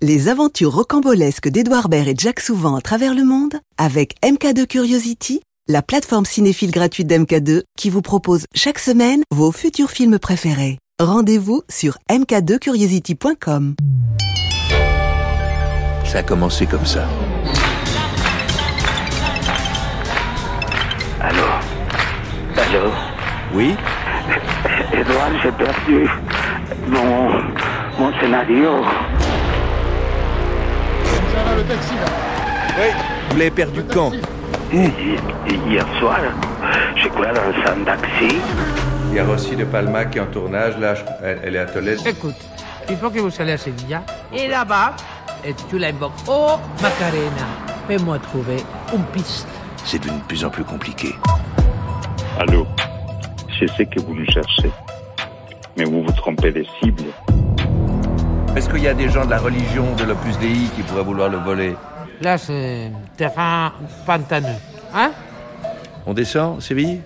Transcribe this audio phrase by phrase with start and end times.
[0.00, 5.42] Les aventures rocambolesques d'Edouard Baird et Jack Souvent à travers le monde avec MK2 Curiosity,
[5.66, 10.78] la plateforme cinéphile gratuite d'MK2 qui vous propose chaque semaine vos futurs films préférés.
[11.00, 13.74] Rendez-vous sur mk2curiosity.com.
[16.04, 17.04] Ça a commencé comme ça.
[21.20, 21.42] Allô?
[22.56, 22.92] Allô?
[23.52, 23.74] Oui?
[24.92, 26.08] Edouard, j'ai perdu
[26.86, 27.30] mon,
[27.98, 28.84] mon scénario.
[31.58, 32.86] Oui.
[33.30, 34.12] Vous l'avez perdu quand
[34.72, 34.92] Hi-
[35.68, 36.20] Hier soir,
[36.96, 38.36] j'ai couru dans un taxi.
[39.10, 41.58] Il y a Rossi de Palma qui est en tournage, là, je- elle, elle est
[41.58, 41.98] à Tolède.
[42.06, 42.36] Écoute,
[42.88, 44.02] il faut que vous allez à Sevilla.
[44.32, 44.94] Et là-bas,
[45.44, 46.12] et tu l'invoques.
[46.28, 47.46] Oh, Macarena,
[47.88, 48.58] fais-moi trouver
[48.94, 49.48] une piste.
[49.84, 51.14] C'est devenu de plus en plus compliqué.
[52.38, 52.66] Allô,
[53.60, 54.70] je sais que vous nous cherchez,
[55.76, 57.04] mais vous vous trompez de cible.
[58.58, 61.28] Est-ce qu'il y a des gens de la religion de l'Opus Dei qui pourraient vouloir
[61.28, 61.76] le voler
[62.20, 63.72] Là, c'est terrain
[64.04, 64.58] pantaneux.
[64.92, 65.12] Hein
[66.04, 67.00] On descend, Séville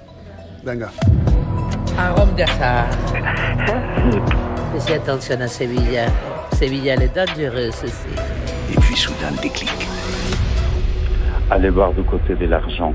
[1.99, 2.87] Arôme d'Assar.
[4.81, 6.07] Fais attention à Sevilla.
[6.53, 8.09] Sevilla, elle est dangereuse aussi.
[8.73, 9.71] Et puis soudain, le déclic.
[11.51, 12.95] Allez voir du côté de l'argent,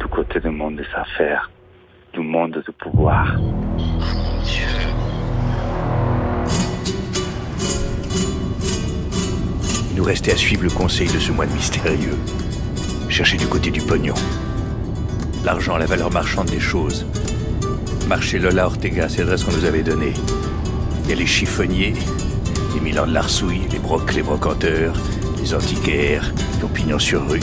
[0.00, 1.50] du côté du monde des affaires,
[2.14, 3.36] du monde du pouvoir.
[3.76, 4.71] Il
[10.02, 12.18] nous restait à suivre le conseil de ce moine mystérieux.
[13.08, 14.16] Chercher du côté du pognon.
[15.44, 17.06] L'argent, la valeur marchande des choses.
[18.08, 20.14] Marché Lola Ortega, c'est l'adresse qu'on nous avait donnée.
[21.04, 21.94] Il y a les chiffonniers,
[22.74, 24.94] les Milan de l'Arsouille, les brocs, les brocanteurs,
[25.40, 27.38] les antiquaires, qui ont pignon sur rue.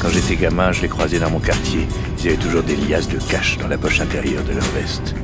[0.00, 1.86] Quand j'étais gamin, je les croisais dans mon quartier.
[2.20, 5.14] Ils avaient toujours des liasses de cash dans la poche intérieure de leur veste.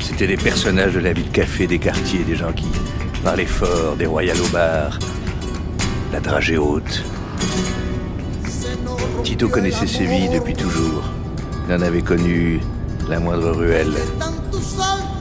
[0.00, 2.66] C'était des personnages de la vie de café des quartiers, des gens qui
[3.22, 4.98] parlaient fort, des royales au bar,
[6.16, 7.02] la dragée haute.
[9.22, 11.02] Tito connaissait Séville depuis toujours.
[11.68, 12.62] Il en avait connu
[13.06, 13.92] la moindre ruelle,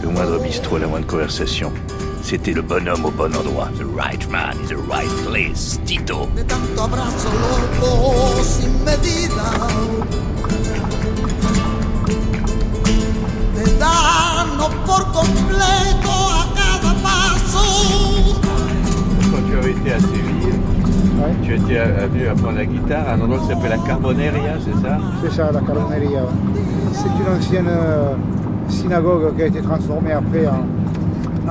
[0.01, 1.73] le moindre bistrot, la moindre conversation.
[2.21, 3.69] C'était le bonhomme au bon endroit.
[3.77, 6.29] The right man in the right place, Tito.
[14.85, 17.65] por completo a cada paso.
[19.31, 20.74] Quand tu avais été à Séville,
[21.43, 21.79] tu étais
[22.11, 24.97] venu apprendre la guitare à un endroit qui s'appelle la Carboneria, c'est ça?
[25.23, 26.23] C'est ça, la Carboneria.
[26.91, 28.13] C'est une ancienne euh,
[28.67, 30.65] synagogue qui a été transformée après en,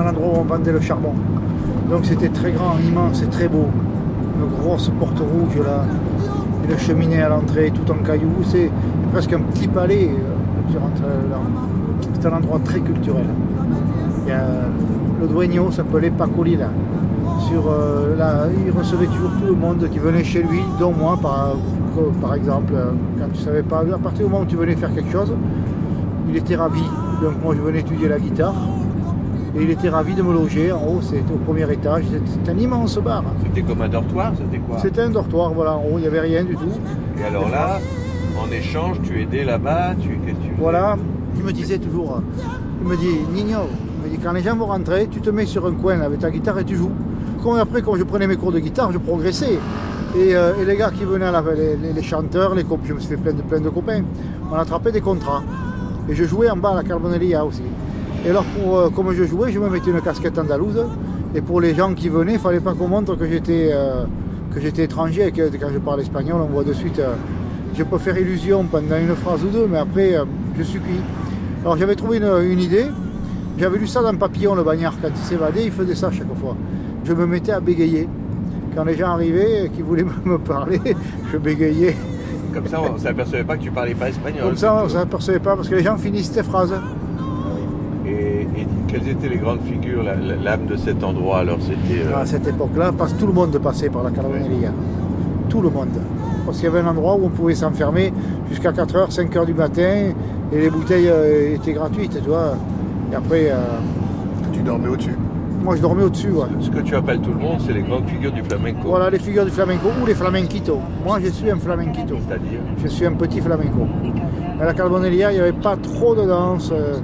[0.01, 1.13] en endroit où on vendait le charbon.
[1.89, 3.67] Donc c'était très grand, immense et très beau.
[4.37, 5.85] Une grosse porte rouge là,
[6.69, 8.43] une cheminée à l'entrée, tout en cailloux.
[8.43, 8.69] C'est
[9.11, 10.09] presque un petit palais.
[10.09, 10.77] euh.
[12.19, 13.25] C'est un endroit très culturel.
[14.25, 14.41] Il y a
[15.21, 16.69] le dueño s'appelait Paco Lila.
[17.55, 21.55] Sur, euh, il recevait toujours tout le monde qui venait chez lui, dont moi par,
[22.21, 24.93] par exemple, euh, quand tu savais pas, à partir du moment où tu venais faire
[24.93, 25.33] quelque chose,
[26.27, 26.83] il était ravi.
[27.21, 28.55] Donc moi je venais étudier la guitare
[29.57, 30.73] et il était ravi de me loger.
[30.73, 33.23] En haut, c'était au premier étage, c'était un immense bar.
[33.45, 34.77] C'était comme un dortoir, c'était quoi?
[34.79, 36.73] C'était un dortoir, voilà, en haut, il n'y avait rien du tout.
[37.17, 37.79] Et alors là,
[38.37, 40.97] en échange, tu aidais là-bas, tu qu'est-ce que tu Voilà,
[41.37, 42.21] il me disait toujours,
[42.81, 43.59] il me dit, Nino,
[44.03, 46.19] il me dit, quand les gens vont rentrer, tu te mets sur un coin avec
[46.19, 46.91] ta guitare et tu joues.
[47.45, 49.59] Comme après, quand je prenais mes cours de guitare, je progressais.
[50.17, 52.99] Et, euh, les gars qui venaient, là, les, les- les chanteurs, les cop- je me
[52.99, 54.01] suis fait plein de, de copains,
[54.51, 55.43] on attrapait des contrats.
[56.09, 57.61] Et je jouais en bas à la Carboneria aussi.
[58.25, 60.83] Et alors, pour, euh, comme je jouais, je me mettais une casquette andalouse.
[61.35, 64.05] Et pour les gens qui venaient, il fallait pas qu'on montre que j'étais euh,
[64.51, 66.99] que j'étais étranger et que quand je parle espagnol, on voit de suite.
[67.77, 70.15] je peux faire illusion pendant une phrase ou deux, mais après,
[70.57, 71.01] je suis cuit.
[71.61, 72.85] Alors j'avais trouvé une, une idée.
[73.59, 76.55] J'avais lu ça dans Papillon, le bagnard, quand il s'évadait, il faisait ça chaque fois.
[77.05, 78.07] Je me mettais à bégayer.
[78.75, 80.79] Quand les gens arrivaient et qui voulaient me parler,
[81.31, 81.95] je bégayais.
[82.53, 84.43] Comme ça, on ne s'apercevait pas que tu parlais pas espagnol.
[84.43, 86.73] Comme ça, on ne s'apercevait pas parce que les gens finissent ces phrases.
[88.05, 92.01] Et, et quelles étaient les grandes figures, l'âme de cet endroit Alors c'était.
[92.05, 94.71] euh, À cette époque-là, tout le monde passait par la Carboneria.
[95.49, 95.89] Tout le monde.
[96.45, 98.13] Parce qu'il y avait un endroit où on pouvait s'enfermer
[98.49, 100.11] jusqu'à 4h, 5h du matin
[100.53, 102.53] et les bouteilles euh, étaient gratuites, tu vois.
[103.11, 103.55] Et après, euh,
[104.53, 105.15] Tu dormais au-dessus.
[105.65, 106.29] Moi je dormais au-dessus.
[106.29, 106.45] ouais.
[106.61, 108.79] Ce que tu appelles tout le monde, c'est les grandes figures du flamenco.
[108.85, 110.79] Voilà les figures du flamenco ou les flamenquitos.
[111.03, 112.15] Moi je suis un flamenquito.
[112.27, 113.87] C'est-à-dire Je suis un petit flamenco.
[114.57, 116.69] Mais à la Carboneria, il n'y avait pas trop de danse.
[116.71, 116.97] euh,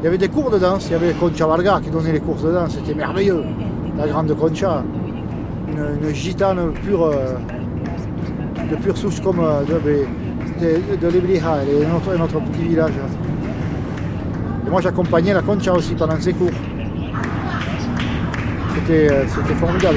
[0.00, 0.88] Il y avait des cours de danse.
[0.88, 2.72] Il y avait Concha Varga qui donnait les cours de danse.
[2.74, 3.42] C'était merveilleux.
[3.96, 4.82] La grande Concha.
[5.70, 7.34] Une, une gitane pure, euh,
[8.70, 9.74] de pure souche comme euh, de,
[10.60, 12.92] de, de notre, notre petit village.
[14.66, 16.50] Et moi j'accompagnais la Concha aussi pendant ses cours.
[18.90, 19.96] Euh, c'était, formidable.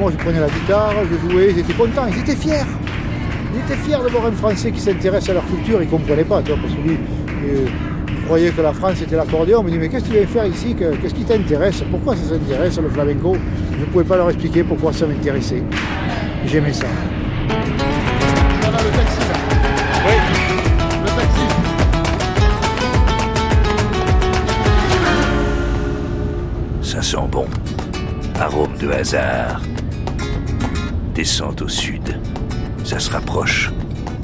[0.00, 2.64] Moi, je prenais la guitare, je jouais, ils étaient contents, ils étaient fiers.
[3.54, 6.24] Ils étaient fiers de voir un Français qui s'intéresse à leur culture, ils ne comprenaient
[6.24, 6.98] pas, tu vois, parce que lui,
[7.44, 7.66] euh,
[8.08, 9.60] il croyait que la France était l'accordéon.
[9.60, 12.30] On me dit, mais qu'est-ce que tu viens faire ici Qu'est-ce qui t'intéresse Pourquoi ça
[12.30, 13.36] s'intéresse, le flamenco?
[13.72, 15.62] Je ne pouvais pas leur expliquer pourquoi ça m'intéressait.
[16.46, 16.86] J'aimais ça.
[27.02, 27.46] Sent bon.
[28.40, 29.60] Arôme de hasard.
[31.14, 32.18] Descente au sud.
[32.84, 33.70] Ça se rapproche.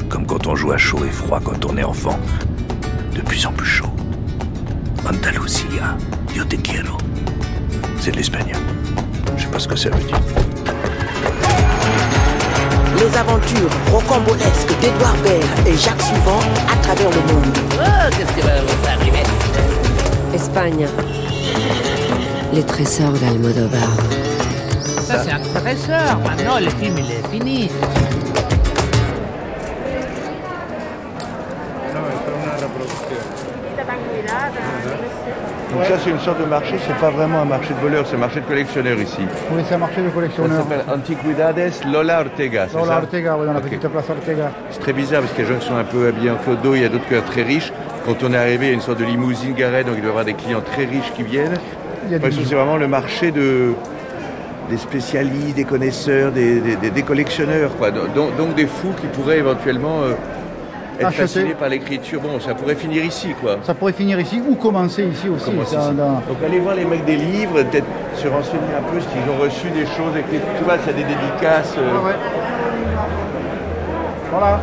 [0.09, 2.19] Comme quand on joue à chaud et froid quand on est enfant.
[3.15, 3.93] De plus en plus chaud.
[5.09, 5.97] Andalusia,
[6.35, 6.97] yo te quiero.
[8.01, 8.61] C'est de l'espagnol.
[9.37, 10.21] Je sais pas ce que ça veut dire.
[12.97, 16.41] Les aventures rocambolesques d'Edouard Baird et Jacques Souvent
[16.73, 17.59] à travers le monde.
[17.75, 19.23] Oh, qu'est-ce qui va vous arriver?
[20.35, 20.87] Espagne.
[22.53, 23.89] Les trésors d'Almodovar.
[25.07, 26.19] Ça, c'est un trésor.
[26.25, 27.71] Maintenant, le film, il est fini.
[35.73, 38.17] Donc ça c'est une sorte de marché, c'est pas vraiment un marché de voleurs, c'est
[38.17, 39.21] un marché de collectionneurs ici.
[39.53, 40.63] Oui, c'est un marché de Ça collectionneurs.
[40.63, 44.51] s'appelle Antiquidades Lola Ortega, c'est Lola ça Ortega, oui, dans la petite place Ortega.
[44.71, 46.37] C'est très bizarre parce qu'il y a des gens qui sont un peu habillés en
[46.37, 47.73] clodo, il y a d'autres qui sont très riches.
[48.07, 50.07] Quand on est arrivé, il y a une sorte de limousine garée, donc il doit
[50.09, 51.59] y avoir des clients très riches qui viennent.
[52.09, 53.73] Il y a Ouais, des ça, c'est vraiment le marché de,
[54.71, 57.91] des spécialistes, des connaisseurs, des, des- des- des collectionneurs, quoi.
[57.91, 60.15] Donc, donc des fous qui pourraient éventuellement euh,
[60.99, 61.23] être Acheter.
[61.23, 62.21] fascinés par l'écriture.
[62.21, 63.57] Bon, ça pourrait finir ici, quoi.
[63.63, 65.51] Ça pourrait finir ici ou commencer ici aussi.
[65.51, 65.95] Commencer ça, ici.
[65.97, 69.41] dans- Donc allez voir les mecs des livres, peut-être se renseigner un peu, s'ils ont
[69.41, 70.43] reçu des choses écrites.
[70.59, 71.75] Tu vois, ça a des dédicaces.
[71.79, 72.15] euh, Ah ouais.
[74.37, 74.61] Hola.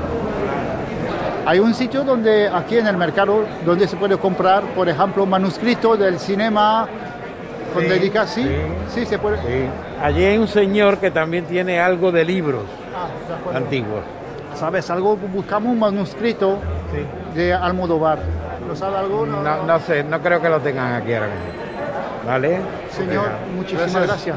[1.47, 5.97] Hay un sitio donde aquí en el mercado donde se puede comprar, por ejemplo, manuscritos
[5.99, 6.87] del cinema
[7.75, 7.89] con Sí.
[8.27, 8.49] Sí, sí.
[8.93, 9.37] sí, se puede.
[9.37, 9.67] Sí.
[10.01, 12.63] Allí hay un señor que también tiene algo de libros
[12.95, 14.03] Ah, antiguos.
[14.55, 15.17] ¿Sabes algo?
[15.17, 16.59] Buscamos un manuscrito
[17.35, 18.19] de Almodóvar.
[18.67, 19.25] ¿Lo sabe algo?
[19.25, 21.45] No, No, no sé, no creo que lo tengan aquí ahora mismo.
[22.25, 22.59] ¿Vale?
[22.89, 24.35] Señor, muchísimas gracias.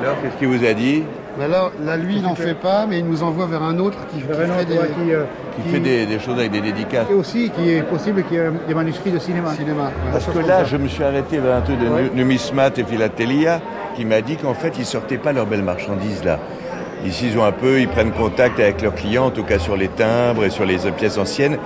[0.00, 1.04] Alors, qu'est-ce qu'il vous a dit
[1.38, 3.98] Mais là, là, lui, il n'en fait pas, mais il nous envoie vers un autre
[4.10, 5.24] qui, qui un fait des ouais, qui, euh,
[5.62, 7.06] Qui fait des, des choses avec des dédicaces.
[7.10, 9.52] Et aussi qu'il est possible qu'il y ait des manuscrits de cinéma.
[9.54, 9.84] cinéma.
[9.84, 10.12] ouais.
[10.12, 12.02] Parce que là, je me suis arrêté vers un truc de Ouais.
[12.04, 13.60] nu- numismat et philatélia
[13.94, 16.38] qui m'a dit qu'en fait, ils sortaient pas leurs belles marchandises là.
[17.04, 19.76] Ici, ils ont un peu, ils prennent contact avec leurs clients, en tout cas sur
[19.76, 21.58] les timbres et sur les euh, pièces anciennes,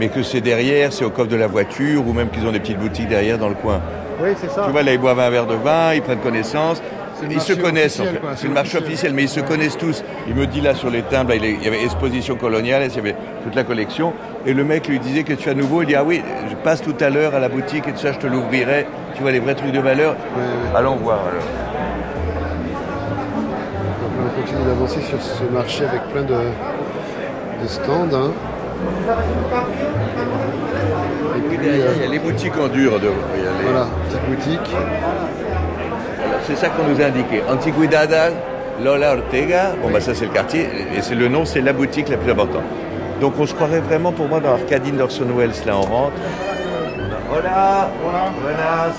[0.00, 2.60] mais que c'est derrière, c'est au coffre de la voiture, ou même qu'ils ont des
[2.60, 3.80] petites boutiques derrière dans le coin.
[4.22, 4.62] Oui, c'est ça.
[4.64, 6.82] Tu vois, là, ils boivent un verre de vin, ils prennent connaissance.
[7.30, 8.20] Ils se connaissent en fait.
[8.36, 9.12] C'est le marché officiel.
[9.14, 10.02] mais ils se connaissent tous.
[10.28, 12.98] Il me dit là sur les timbres, là, il y avait exposition coloniale, il y
[12.98, 14.12] avait toute la collection.
[14.46, 16.80] Et le mec lui disait que tu as nouveau, il dit ah oui, je passe
[16.82, 18.86] tout à l'heure à la boutique et tout ça, je te l'ouvrirai.
[19.14, 20.16] Tu vois les vrais trucs de valeur.
[20.74, 21.42] Allons voir alors.
[24.02, 26.34] Donc on continue d'avancer sur ce marché avec plein de,
[27.62, 28.08] de stands.
[28.14, 28.30] hein.
[31.36, 33.00] Et puis, Derrière, euh, il y a les boutiques en dur.
[33.00, 33.12] De, les-
[33.70, 34.76] voilà, petite boutique.
[36.48, 37.42] C'est ça qu'on nous a indiqué.
[37.46, 38.30] Antiquidada,
[38.82, 39.74] Lola Ortega.
[39.82, 40.66] Bon bah ça c'est le quartier
[40.96, 42.62] et c'est le nom, c'est la boutique la plus importante.
[43.20, 45.52] Donc on se croirait vraiment pour moi dans Arcadine d'Orson Welles.
[45.66, 46.16] Là on rentre.
[47.30, 47.90] Hola.
[48.02, 48.32] Hola.
[48.42, 48.96] Buenas.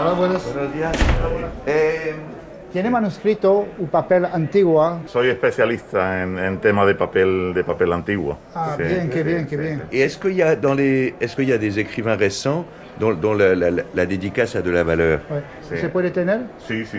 [0.00, 0.42] Hola, buenas.
[0.54, 0.92] Buenos días.
[1.66, 2.14] Eh,
[2.78, 5.00] ¿Tiene manuscrito un papel antiguo?
[5.06, 8.38] Soy especialista en, en tema de papel, de papel antiguo.
[8.54, 8.84] Ah, Sí.
[8.84, 9.82] bien, qué bien, qué bien.
[9.90, 12.64] Et est-ce qu'il y a dans les, est-ce qu'il y a des écrivains récents
[13.00, 15.22] dont, dont la, la- la- la dédicace a de la valeur?
[15.28, 15.42] Ouais.
[15.68, 15.76] Sí.
[15.78, 16.42] ¿Se puede tener?
[16.68, 16.98] Sí, sí,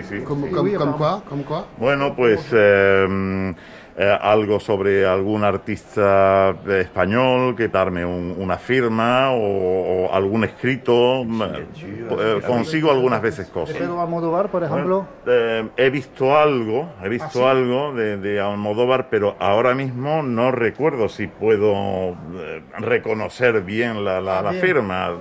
[0.50, 3.53] quoi Comme quoi Bueno, pues eh,
[4.01, 11.24] eh, algo sobre algún artista español que darme un- una firma o, o algún escrito.
[11.24, 13.75] eh, consigo algunas veces ¿De cosas.
[13.77, 15.06] Pedro Almodóvar, por ejemplo?
[15.27, 17.58] Eh, he visto algo, he visto ¿Ah, sí?
[17.60, 24.22] algo de, de Almodóvar, pero ahora mismo no recuerdo si puedo eh, reconocer bien la,
[24.22, 24.62] la- Ah, la bien.
[24.63, 25.08] firma.
[25.08, 25.13] Ah.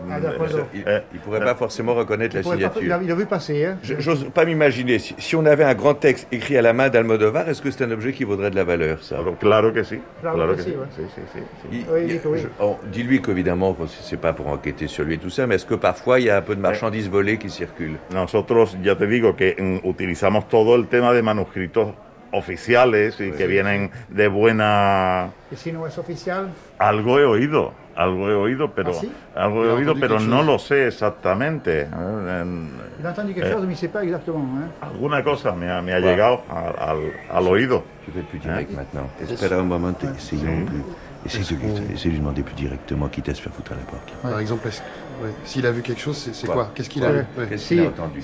[0.73, 3.03] Il Eh, ne pourrait pas forcément reconnaître la pourrait pas- il, a, signature.
[3.03, 3.65] il a vu passer.
[3.67, 3.79] Hein?
[3.83, 4.99] Je- J'ose pas m'imaginer.
[5.01, 7.85] Si, si on avait un grand texte écrit à la main d'Almodovar, est-ce que c'est
[7.85, 9.99] un objet qui vaudrait de la valeur, ça Claro, claro que sí.
[10.21, 10.77] Claro Claro, que que, sí, sí.
[10.77, 10.87] ouais.
[10.97, 11.69] Sí, sí, sí, sí.
[11.73, 12.39] Il- Oui, il- dit que oui.
[12.41, 13.77] je- Dis-lui qu'évidemment,
[14.09, 16.31] c'est pas pour enquêter sur lui et tout ça, mais est-ce que parfois il y
[16.31, 17.99] a un peu de marchandises volées qui circulent?
[18.13, 21.89] Nosotros ya te digo que mm, utilizamos todo el tema de manuscritos
[22.33, 25.31] oficiales y que vienen de buena...
[25.51, 26.49] Y si no es oficial,
[26.79, 29.11] Algo he oído, algo he oído, pero ¿Ah, sí?
[29.35, 30.47] algo he oído, pero no chose.
[30.47, 31.83] lo sé exactamente.
[31.83, 31.89] ¿eh?
[31.93, 33.53] En- il a entendu quelque Eh.
[33.53, 34.45] chose, mais il ne sait pas exactement.
[34.57, 34.69] Hein?
[34.81, 36.03] alguna cosa me ha, me ha Ouais.
[36.03, 37.83] llegado al, al- al oído.
[38.07, 39.09] Je vais être plus direct maintenant.
[39.21, 40.83] Espera un moment, essayons plus.
[41.27, 43.75] Essaye de, lui, essaye de lui demander plus directement, quitte à se faire foutre à
[43.75, 44.13] la porte.
[44.23, 47.13] Par exemple, ouais, s'il a vu quelque chose, c'est c'est Quoi Qu'est-ce qu'il a Ouais.
[47.13, 47.25] vu?
[47.37, 47.47] Ouais.
[47.49, 48.23] Qu'est-ce Si, qu'il a entendu?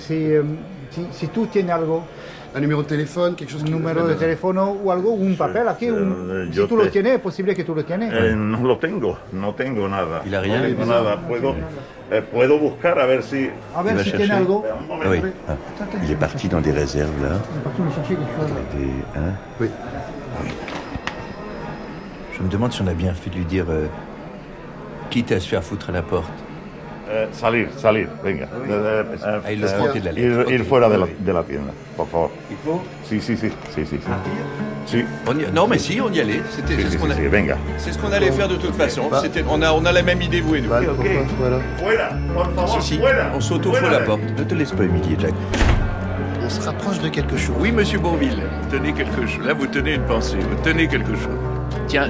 [1.35, 2.04] tú tienes algo,
[2.57, 5.67] Un numéro de téléphone, quelque chose un qui número de teléfono o algo, un papel
[5.67, 5.91] aquí.
[5.91, 8.13] un- si tú lo tienes, es posible que tú lo tienes.
[8.13, 10.23] Eh, no lo tengo, no tengo nada.
[10.25, 11.17] Il a rien No tengo nada.
[11.27, 11.57] Puedo,
[12.13, 13.51] eh, puedo buscar a ver si.
[13.75, 14.65] A ver Il si tiene algo.
[14.69, 15.21] Ah oui.
[15.49, 15.57] Ah.
[16.05, 17.31] Il est parti dans des réserves là.
[17.33, 18.51] On est parti me chercher quelque chose.
[18.77, 19.69] Des- hein Oui.
[22.37, 23.87] Je me demande si on a bien fait de lui dire, euh,
[25.11, 26.31] quitte à se faire foutre à la porte.
[27.07, 28.45] Eh, salir, salir, venga.
[28.67, 30.53] Eh, eh, Ah, eh, prend de la ir, lettre.
[30.55, 30.67] ir Ok.
[30.69, 32.31] fuera de la, de la tienda, por favor.
[32.51, 33.99] Il faut Sí, sí, sí, sí, sí.
[33.99, 33.99] sí.
[34.87, 36.43] Sí, On y- Non mais si, on y allait.
[36.51, 37.57] C'était sí, c'est sí, ce qu'on sí, a- venga.
[37.79, 39.09] c'est ce qu'on allait faire de toute façon.
[39.11, 39.23] Bah.
[39.51, 40.69] On, a, on a la même idée, vous et nous.
[40.69, 41.59] Bah, pourquoi Voilà.
[41.79, 43.31] Fuera, por favor, Si, si, fuera.
[43.35, 44.21] on saute au la porte.
[44.39, 45.33] Ne te laisse pas humilier, Jack.
[46.43, 47.55] On se rapproche de quelque chose.
[47.59, 49.47] Oui, monsieur Bourville, tenez quelque chose.
[49.47, 51.39] Là, vous tenez une pensée, vous tenez quelque chose.
[51.95, 52.09] Tiens,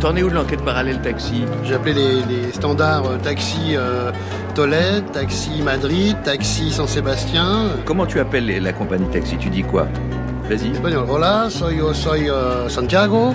[0.00, 2.14] t'en es où de l'enquête parallèle taxi J'ai appelé les,
[2.46, 4.10] les standards euh, taxi euh,
[4.54, 7.66] Tolède, taxi Madrid, taxi San Sébastien.
[7.84, 9.36] Comment tu appelles les- la compagnie taxi?
[9.36, 9.88] Tu dis quoi?
[10.48, 10.70] Vas-y.
[10.72, 11.04] Espagnol.
[11.10, 13.34] Hola, soy, soy euh, Santiago.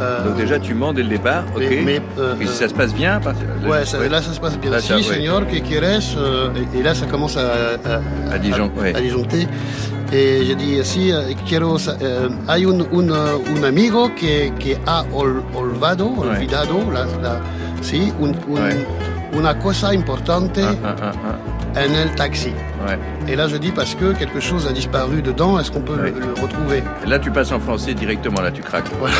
[0.00, 2.68] Euh, Donc déjà, tu mens dès le départ, ok Mais- mais, euh, Et si ça
[2.68, 3.18] se passe bien?
[3.22, 4.70] Parce que- Ouais, ça- là ça se passe bien.
[4.70, 5.02] Là, si, ça, ouais.
[5.02, 7.40] señor, que quieres euh, et, et là ça commence à,
[7.84, 8.94] à, À disjon- ouais.
[8.96, 9.48] à disjoncter.
[10.12, 14.50] Et j'ai dit, si, eh, quiero, sa- eh, hay un, un, eh, un amigo que,
[14.58, 16.28] que ha ol- olvado, Ouais.
[16.28, 17.40] olvidado, la, la-
[17.80, 18.86] sí, un- Ouais.
[19.32, 21.12] una cosa importante un, un,
[21.76, 21.86] un.
[21.86, 22.50] en el taxi.
[22.86, 22.98] Ouais.
[23.26, 26.10] Et là je dis parce que quelque chose a disparu dedans, est-ce qu'on peut Ouais.
[26.12, 26.82] le, le retrouver?
[27.04, 28.90] Et Là, tu passes en français directement, là, tu craques.
[29.00, 29.14] Voilà.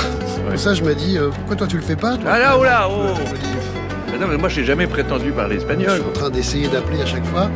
[0.44, 0.50] Ouais.
[0.50, 2.30] Pour ça je me dis, euh, pourquoi toi tu le fais pas toi?
[2.34, 3.71] Ah là, oh là, oh Je me dis, Ah
[4.20, 5.90] Non, mais moi, j'ai jamais prétendu parler je espagnol.
[5.98, 7.48] suis en train d'essayer d'appeler à chaque fois.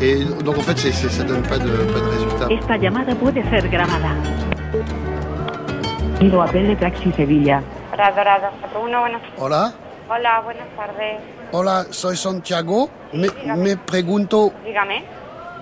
[0.00, 2.46] Et donc en fait c'est, c'est- ça donne pas de, pas de résultat.
[2.50, 4.10] Esta llamada puede ser grabada.
[6.30, 7.62] Papel de Taxi Sevilla.
[9.38, 9.72] Hola.
[10.08, 11.18] Hola, buenas tardes.
[11.52, 12.88] Hola, soy Santiago.
[13.12, 15.04] Me, me pregunto Dígame.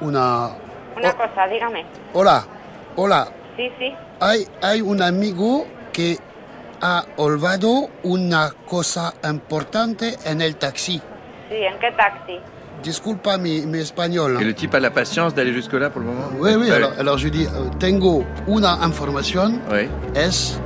[0.00, 0.50] una...
[0.96, 1.84] Una cosa, dígame.
[2.14, 2.44] Hola,
[2.96, 3.28] hola.
[3.56, 3.92] Sí, sí.
[4.20, 6.18] Hay, hay un amigo que
[6.82, 11.00] ha olvidado una cosa importante en el taxi.
[11.48, 12.38] Sí, ¿en qué taxi?
[12.82, 14.38] Disculpa mi, mi español.
[14.40, 17.18] Et le type a la patience d'aller jusque-là pour le moment Oui, oui, alors, alors
[17.18, 17.46] je dis,
[17.78, 20.58] tengo una información, Oui, es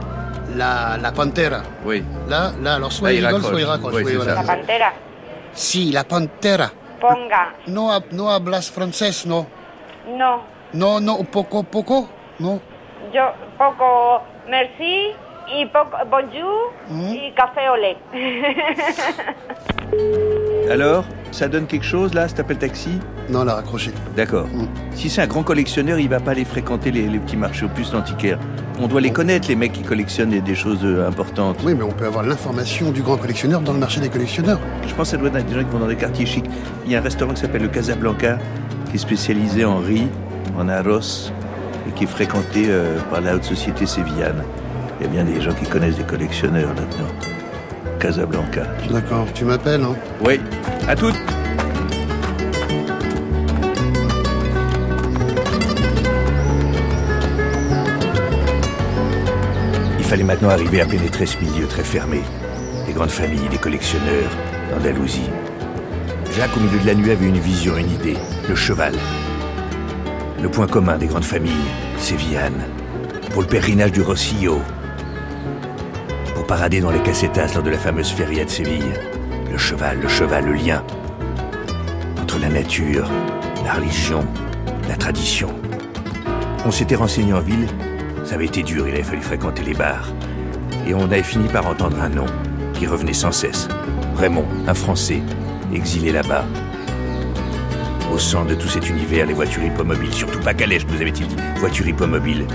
[0.54, 1.62] la, la pantera.
[1.85, 2.04] oui.
[2.28, 3.50] Là, là, alors soit Là, il il rigole, raccroche.
[3.50, 3.94] soit il raccroche.
[3.94, 4.35] Oui, oui, c'est voilà.
[4.35, 4.92] La pantera.
[5.52, 6.71] Si, la pantera.
[7.00, 7.54] Ponga.
[7.66, 9.47] No, no hablas francés, no.
[10.16, 10.42] No.
[10.73, 12.61] No, no, poco, poco, no.
[13.12, 13.23] Yo
[13.59, 15.11] poco merci
[15.49, 17.97] y poco bonjour y café au lait.
[20.71, 22.99] Alors, ça donne quelque chose, là, cet appel taxi?
[23.29, 23.91] Non, elle a raccroché.
[24.17, 24.47] D'accord.
[24.95, 27.69] Si c'est un grand collectionneur, il va pas aller fréquenter les, les petits marchés aux
[27.69, 28.39] puces d'antiquaires.
[28.81, 31.59] On doit les connaître, les mecs qui collectionnent des, des choses euh, importantes.
[31.65, 34.59] Oui, mais on peut avoir l'information du grand collectionneur dans le marché des collectionneurs.
[34.87, 36.47] Je pense que ça doit être des gens qui vont dans des quartiers chics.
[36.87, 38.39] Il y a un restaurant qui s'appelle le Casablanca,
[38.91, 40.09] qui est spécialisé en riz,
[40.59, 41.31] en arroz,
[41.89, 44.43] et qui est fréquenté euh, par la haute société sévillane.
[45.05, 47.13] Il y a bien des gens qui connaissent des collectionneurs là-dedans.
[48.01, 48.63] Casablanca.
[48.91, 49.95] D'accord, tu m'appelles, hein
[50.25, 50.41] Oui,
[50.89, 51.15] à toutes
[59.99, 62.23] Il fallait maintenant arriver à pénétrer ce milieu très fermé.
[62.87, 64.31] Des grandes familles, des collectionneurs,
[64.71, 65.29] d'Andalousie.
[66.35, 68.17] Jacques, au milieu de la nuit, avait une vision, une idée.
[68.49, 68.95] Le cheval.
[70.41, 71.53] Le point commun des grandes familles,
[71.99, 72.65] sévillanes.
[73.33, 74.63] Pour le pèlerinage du Rossillo.
[76.45, 78.93] Pour parader dans les casetas lors de la fameuse feria de Séville.
[79.51, 80.85] Le cheval, le cheval, le lien.
[82.21, 83.09] Entre la nature,
[83.65, 84.27] la religion,
[84.87, 85.49] la tradition.
[86.67, 87.67] On s'était renseigné en ville.
[88.27, 90.13] Ça avait été dur, il avait fallu fréquenter les bars.
[90.87, 92.27] Et on avait fini par entendre un nom
[92.75, 93.67] qui revenait sans cesse.
[94.15, 95.23] Raymond, un Français,
[95.73, 96.45] exilé là-bas.
[98.13, 101.37] Au centre de tout cet univers, les voitures hippomobiles, surtout pas calèche, nous avait-il dit,
[101.57, 102.47] voitures hippomobiles.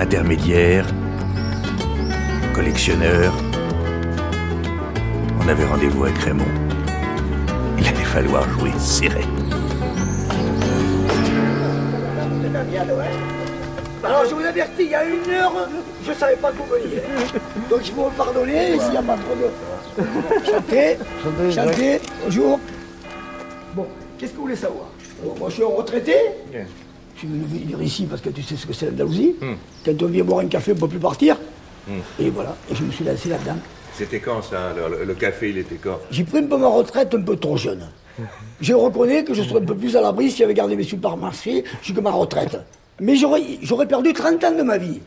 [0.00, 0.86] Intermédiaire,
[2.62, 3.34] collectionneur.
[5.40, 6.44] On avait rendez-vous avec Raymond.
[7.76, 9.24] Il allait falloir jouer serré.
[14.04, 15.52] Alors je vous avertis, il y a une heure,
[16.04, 17.02] je ne savais pas que vous veniez.
[17.68, 20.46] Donc il faut me pardonner s'il n'y a pas trop de...
[20.46, 20.98] Chanter,
[21.52, 22.60] chanter, bonjour.
[23.74, 23.86] Bon,
[24.18, 24.86] qu'est-ce que vous voulez savoir?
[25.20, 26.14] Alors, Moi je suis un retraité.
[26.52, 29.34] Je suis venu venir ici parce que tu sais ce que c'est l'Andalousie.
[29.84, 31.36] Quand on vient boire un café, on ne peut plus partir.
[32.18, 33.56] Et voilà, et je me suis lancé là-dedans.
[33.94, 35.98] C'était quand ça alors, le, le café, il était quand?
[36.10, 37.86] J'ai pris un peu ma retraite un peu trop jeune.
[38.60, 41.64] Je reconnais que je serais un peu plus à l'abri si j'avais gardé mes supermarchés
[41.82, 42.58] jusqu'à ma retraite.
[43.00, 45.00] Mais j'aurais perdu 30 ans de ma vie.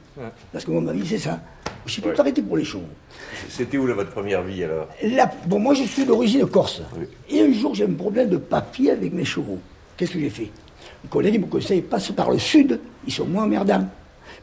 [0.51, 1.39] Parce que moi, ma vie, c'est ça.
[1.85, 2.81] Je suis tout arrêté pour les choses.
[3.47, 4.87] C'était où là, votre première vie alors?
[5.45, 6.81] Bon, moi, je suis d'origine corse.
[7.29, 9.59] Et un jour, j'ai un problème de papier avec mes chevaux.
[9.95, 10.49] Qu'est-ce que j'ai fait?
[11.03, 13.87] Les collègues me conseillent, passe par le sud, ils sont moins emmerdants.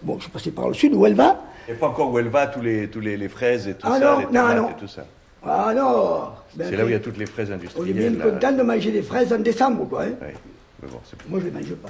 [0.03, 1.43] Bon, je suis passé par le sud, où elle va?
[1.73, 3.99] Et pas encore où elle va, tous les, tous les, les fraises et tout Ah
[3.99, 4.71] ça, non, les non, tomates non.
[4.71, 5.05] et tout ça.
[5.45, 7.95] Ah non Ben, C'est là où il y a toutes les fraises On est industrielles.
[8.14, 8.31] bien là.
[8.31, 10.05] content de manger des fraises en décembre, quoi.
[10.05, 10.14] hein.
[10.21, 11.88] Mais bon, c'est- Moi, je les mange pas.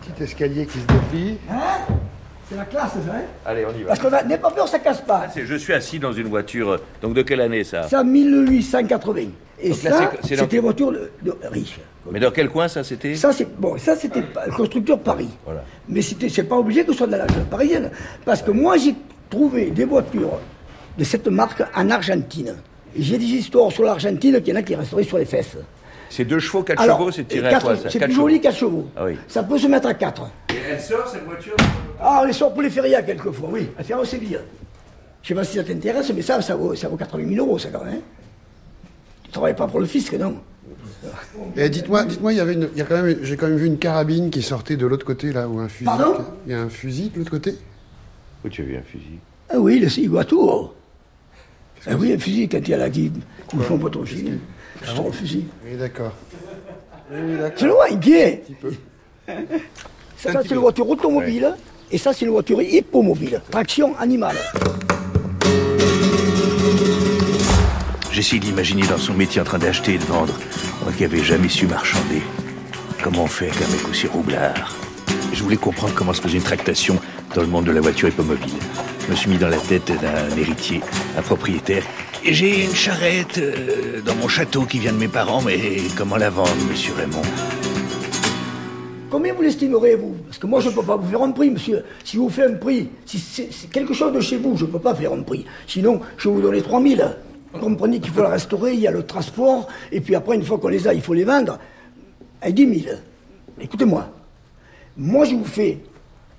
[0.00, 1.38] Petit escalier qui se déplie.
[1.50, 1.94] Hein?
[2.52, 3.88] C'est la classe, ça, hein Allez, on y va.
[3.88, 5.26] Parce qu'on a, n'aie pas peur, ça casse pas.
[5.32, 6.70] C'est- Je suis assis dans une voiture.
[6.72, 9.22] euh, Donc de quelle année ça Ça, 1880.
[9.60, 11.78] Et Donc ça, c'était des voitures de, de riches.
[12.10, 15.28] Mais dans quel coin ça c'était Ça, c'est bon, ça, c'était pas- le constructeur Paris.
[15.44, 15.62] Voilà.
[15.88, 17.90] Mais c'était, c'est pas obligé que ce soit de la région parisienne.
[18.24, 18.94] Parce que moi, j'ai
[19.30, 20.38] trouvé des voitures
[20.98, 22.56] de cette marque en Argentine.
[22.98, 25.56] J'ai des histoires sur l'Argentine qu'il y en a qui resteraient sur les fesses.
[26.14, 28.14] C'est deux chevaux, quatre Alors, chevaux, c'est tiré à quatre- quoi ça C'est Quatre plus
[28.16, 28.42] joli chevaux.
[28.42, 28.88] 4 chevaux.
[28.94, 29.16] Ah oui.
[29.28, 30.30] Ça peut se mettre à 4.
[30.50, 31.56] Et elle sort cette voiture
[31.98, 33.68] Ah, on les sort pour les férias quelquefois, oui.
[33.78, 34.38] À faire au Séville.
[35.22, 37.58] Je sais pas si ça t'intéresse, mais ça, ça vaut, ça vaut 80 000 euros,
[37.58, 37.94] ça quand même.
[37.94, 38.00] hein.
[39.24, 40.34] Tu travailles pas pour le fisc, non
[41.56, 43.56] Et dites-moi, dites-moi, il y avait une, il y a quand même, j'ai quand même
[43.56, 45.86] vu une carabine qui sortait de l'autre côté là, ou un fusil.
[45.86, 46.16] Pardon?
[46.46, 47.56] Il y a un fusil de l'autre côté?
[48.44, 49.18] Où tu as vu un fusil?
[49.48, 50.74] Ah oui, le Iguatour.
[51.86, 53.10] Ah oui, un fusil, quand il y a qui
[53.48, 54.38] qui me font pas ton fusil.
[54.84, 55.44] Je sors le fusil.
[55.64, 56.12] Oui, d'accord.
[57.10, 57.58] Oui, d'accord.
[57.58, 58.36] C'est loin, bien.
[58.60, 58.72] peu.
[60.16, 61.54] Ça, c'est une voiture automobile,
[61.90, 63.40] et ça, c'est une voiture hippomobile.
[63.50, 64.36] Traction animale.
[68.10, 70.34] J'essaie d'imaginer dans son métier en train d'acheter et de vendre.
[70.82, 72.22] Moi qui n'avais jamais su marchander.
[73.02, 74.76] Comment on fait avec un mec aussi roublard?
[75.32, 77.00] Je voulais comprendre comment se faisait une tractation
[77.34, 78.52] dans le monde de la voiture hippomobile.
[79.06, 80.82] Je me suis mis dans la tête d'un héritier,
[81.16, 81.84] un propriétaire.
[82.24, 85.58] J'ai une charrette euh, dans mon château qui vient de mes parents, mais
[85.98, 87.22] comment la vendre, monsieur Raymond?
[89.10, 90.14] Combien vous l'estimerez, vous?
[90.26, 91.84] Parce que moi, je ne peux pas vous faire un prix, monsieur.
[92.04, 94.70] Si vous faites un prix, si c'est c'est quelque chose de chez vous, je ne
[94.70, 95.44] peux pas faire un prix.
[95.66, 97.04] Sinon, je vais vous donner 3000.
[97.52, 100.44] Vous comprenez qu'il faut la restaurer, il y a le transport, et puis après, une
[100.44, 101.58] fois qu'on les a, il faut les vendre.
[102.40, 102.96] À 10 000.
[103.60, 104.08] Écoutez-moi.
[104.96, 105.78] Moi, je vous fais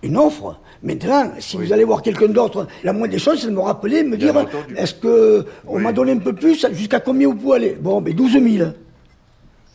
[0.03, 0.59] une offre.
[0.83, 4.03] Maintenant, si vous allez voir quelqu'un d'autre, la moindre des choses, c'est de me rappeler,
[4.03, 4.35] me dire,
[4.75, 7.77] est-ce que on m'a donné un peu plus, jusqu'à combien vous pouvez aller?
[7.79, 8.69] Bon, ben 12 000.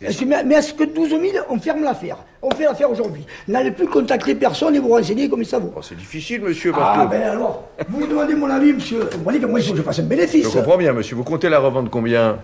[0.01, 2.19] Est-ce que- mais est-ce que 12 000, on ferme l'affaire?
[2.41, 3.25] On fait l'affaire aujourd'hui.
[3.49, 5.73] N'allez plus contacter personne et vous renseigner comme ça vaut.
[5.83, 9.01] C'est difficile, monsieur Ah, ben alors, vous me demandez mon avis, monsieur.
[9.17, 10.45] Vous voyez que moi, il faut que je fasse un bénéfice.
[10.45, 11.17] Je comprends bien, monsieur.
[11.17, 12.39] Vous comptez la revendre combien?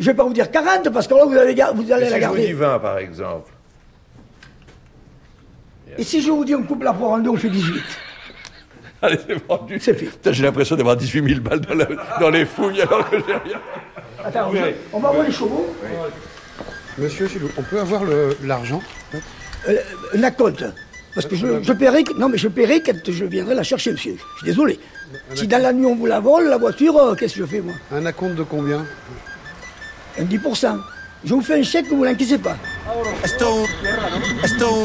[0.00, 2.14] Je vais pas vous dire 40, parce que là, vous allez, vous la si je
[2.14, 2.46] vous garder.
[2.46, 3.50] dis 20, par exemple?
[5.98, 7.82] Et si je vous dis on coupe la poire en deux, on fait 18.
[9.02, 9.78] Allez, c'est vendu.
[9.80, 10.06] C'est fait.
[10.06, 11.86] Putain, J'ai l'impression d'avoir 18 000 balles dans, la-
[12.20, 13.60] dans les fouilles alors que j'ai rien.
[14.24, 14.50] Attends,
[14.92, 15.74] on va voir les chevaux.
[16.98, 18.82] Monsieur, s'il vous- on peut avoir le- l'argent
[19.68, 19.76] Euh,
[20.16, 20.64] un acompte.
[21.14, 23.92] Parce que je, je paierai, que- non mais je paierai quand je viendrai la chercher,
[23.92, 24.16] monsieur.
[24.34, 24.78] Je suis désolé.
[25.34, 27.60] Si dans la nuit on vous la vole, la voiture, euh, qu'est-ce que je fais,
[27.60, 28.84] moi Un acompte de combien
[30.18, 30.78] Un 10%.
[31.24, 32.56] Je vous fais un chèque, vous l'inquiétez pas.
[33.24, 33.64] Esto,
[34.44, 34.84] un-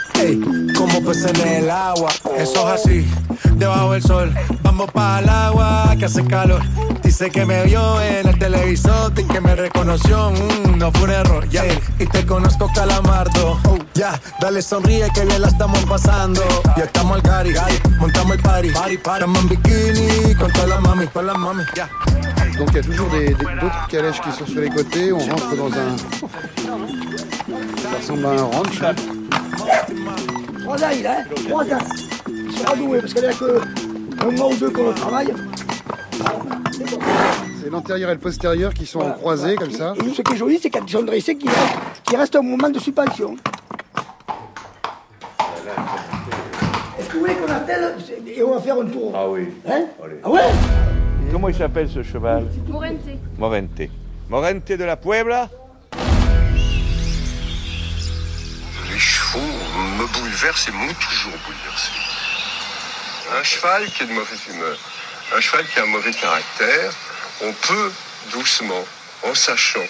[0.21, 0.39] Ey,
[0.77, 2.09] como peces en el agua.
[2.37, 3.07] Eso es así,
[3.55, 4.33] debajo del sol.
[4.63, 6.61] Vamos para el agua que hace calor.
[7.03, 10.31] Dice que me vio en el televisor y que me reconoció.
[10.31, 11.63] Mm, no fue un error, ya.
[11.99, 13.59] Y te conozco, calamardo.
[13.67, 16.41] Oh, ya, dale sonríe que bien la estamos pasando.
[16.77, 17.53] Ya estamos al gari,
[17.99, 18.69] montamos el party.
[18.69, 21.89] party, Estamos en bikini con todas las mami, con las mami, ya.
[22.57, 25.11] Donc il y a toujours des- des- d'autres calèches qui sont sur les côtés.
[25.11, 25.97] On rentre dans un.
[27.81, 28.81] Ça ressemble à un ranch.
[28.83, 28.95] hein.
[30.71, 31.79] Trois ans, il a, hein Trois ans.
[32.29, 33.61] Il sera doué, parce qu'il n'y a que
[34.25, 35.33] un mois ou deux qu'on le travaille.
[37.61, 39.93] C'est l'antérieur et le postérieur qui sont en croisés comme ça.
[39.99, 41.73] Et ce qui est joli, c'est quand ils sont dressés, qu'il reste,
[42.05, 43.35] qu'il reste un moment de suspension.
[46.97, 49.11] Est-ce que vous voulez qu'on attelle et on va faire un tour?
[49.13, 49.49] Ah oui.
[49.69, 49.87] Hein?
[50.23, 50.39] Ah ouais?
[51.33, 52.45] Comment il s'appelle ce cheval?
[52.69, 52.95] Morente.
[53.37, 53.89] Morente.
[54.29, 55.49] Morente de la Puebla
[58.89, 59.41] Les chevaux
[60.01, 61.91] me bouleversent et m'ont toujours bouleversé.
[63.33, 64.77] Un cheval qui est de mauvaise humeur,
[65.35, 66.91] un cheval qui a un mauvais caractère,
[67.41, 67.91] on peut
[68.31, 68.83] doucement,
[69.23, 69.85] en sachant,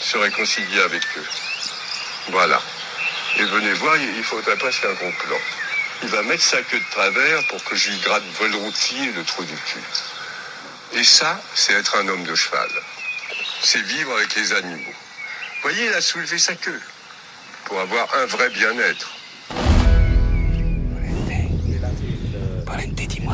[0.00, 1.26] se réconcilier avec eux.
[2.28, 2.62] Voilà.
[3.36, 5.38] Et venez voir, il faudrait pas faire un gros plan.
[6.04, 9.42] Il va mettre sa queue de travers pour que je lui gratte volontiers le trou
[9.42, 9.80] du cul.
[10.92, 12.70] Et ça, c'est être un homme de cheval.
[13.62, 14.94] C'est vivre avec les animaux.
[15.62, 16.80] Voyez, il a soulevé sa queue
[17.64, 19.13] pour avoir un vrai bien-être.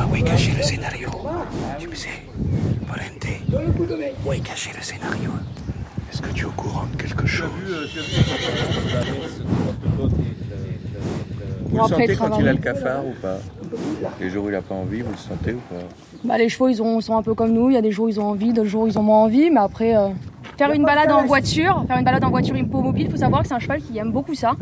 [0.09, 1.09] Où est caché le scénario
[1.79, 2.09] Tu me sais,
[4.25, 5.31] où est caché le scénario
[6.11, 7.49] Est-ce que tu es au courant de quelque chose?
[11.65, 13.37] Vous le sentez quand il a le cafard ou pas?
[14.19, 15.85] Les jours où il n'a pas envie, vous le sentez ou pas?
[16.23, 17.69] Bah, les chevaux, ils ont- sont un peu comme nous.
[17.69, 19.23] Il y a des jours où ils ont envie, d'autres jours où ils ont moins
[19.23, 19.49] envie.
[19.49, 20.09] Mais après, euh,
[20.57, 23.47] faire une balade en voiture, faire une balade en voiture hippomobile, il faut savoir que
[23.47, 24.55] c'est un cheval qui aime beaucoup ça.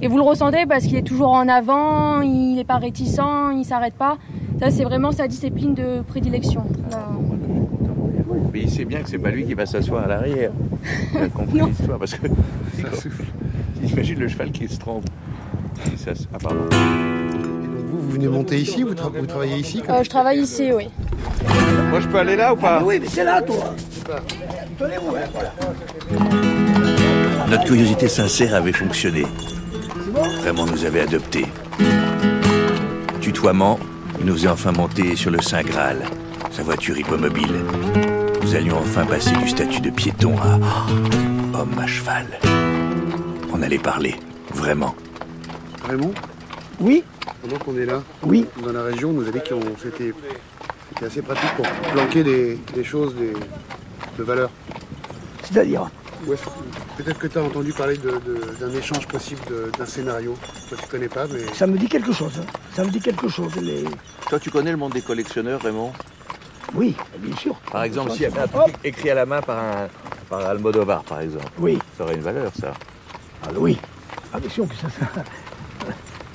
[0.00, 3.20] Et vous le ressentez parce qu'il est toujours en avant, il n'est pas réticent,
[3.54, 4.16] il s'arrête pas.
[4.60, 6.62] Ça, c'est vraiment sa discipline de prédilection.
[6.90, 7.08] Là,
[8.52, 10.50] Mais il sait bien que c'est pas lui qui va s'asseoir à l'arrière.
[11.14, 13.24] Il a compris l'histoire parce que ça souffle.
[13.92, 15.04] Imagine le cheval qui se trompe.
[15.96, 16.60] Ça, se- ah, pardon.
[16.70, 20.88] Vous, vous venez monter ici vous, tra- vous travaillez ici Euh, je travaille ici, oui.
[21.90, 22.82] Moi, je peux aller là ou pas?
[22.82, 23.74] Oui, mais c'est là, toi.
[24.78, 25.52] Tenez-vous, hein, voilà.
[27.50, 29.22] Notre curiosité sincère avait fonctionné.
[30.40, 31.46] Vraiment nous avait adoptés.
[33.20, 33.78] Tutoiement,
[34.18, 35.98] il nous faisait enfin monter sur le Saint Graal,
[36.50, 37.54] sa voiture hippomobile.
[38.42, 42.26] Nous allions enfin passer du statut de piéton à oh, homme à cheval.
[43.52, 44.14] On allait parler,
[44.54, 44.94] vraiment.
[45.88, 46.12] Raymond
[46.80, 47.02] Oui
[47.42, 48.46] Pendant qu'on est là, Oui.
[48.64, 50.12] dans la région, vous avez dit que c'était
[50.90, 53.32] c'était assez pratique pour planquer des, des choses des-
[54.18, 54.50] de valeur.
[55.42, 55.90] C'est-à-dire
[56.96, 59.40] Peut-être que tu as entendu parler d'un échange possible
[59.78, 60.34] d'un scénario.
[60.68, 61.40] Toi, tu connais pas, mais.
[61.54, 62.32] Ça me dit quelque chose.
[62.40, 62.44] hein.
[62.74, 63.54] Ça me dit quelque chose.
[63.56, 63.84] les-
[64.28, 65.92] Toi, tu connais le monde des collectionneurs, Raymond?
[66.74, 67.54] Oui, bien sûr.
[67.70, 69.88] Par exemple, s'il y avait un truc écrit à la main par, un,
[70.28, 71.46] par Almodovar, par exemple.
[71.58, 71.78] Oui.
[71.96, 72.72] Ça aurait une valeur, ça.
[73.44, 73.78] Ah, oui.
[74.32, 74.88] Ah, bien sûr que ça.
[74.90, 75.22] ça-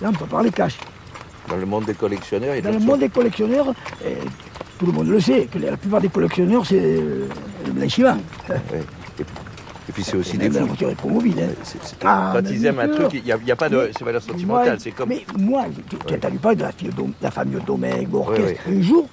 [0.02, 0.78] Là, on peut parler cash.
[1.48, 3.74] Dans le monde des collectionneurs, il y a Dans le monde des collectionneurs,
[4.06, 4.15] eh,
[4.80, 7.28] tout le monde le sait, que la plupart des collectionneurs, c'est euh,
[7.65, 8.17] le blanchiment.
[8.48, 8.58] choses.
[9.89, 10.65] Et, puis c'est aussi des fous.
[10.65, 10.89] voiture.
[10.89, 10.94] Hein.
[11.63, 12.96] C'est- c'est- Ah, Quand mais ils aiment un sûr.
[12.96, 14.67] truc, il n'y a, il y a pas de Mais c'est valeur sentimentale.
[14.70, 15.10] moi, C'est comme.
[15.10, 17.60] Mais moi, tu tu as entendu parler de la, fille Dom- la famille
[18.08, 18.58] Bourquet.
[18.67, 19.08] Oui, Un jour,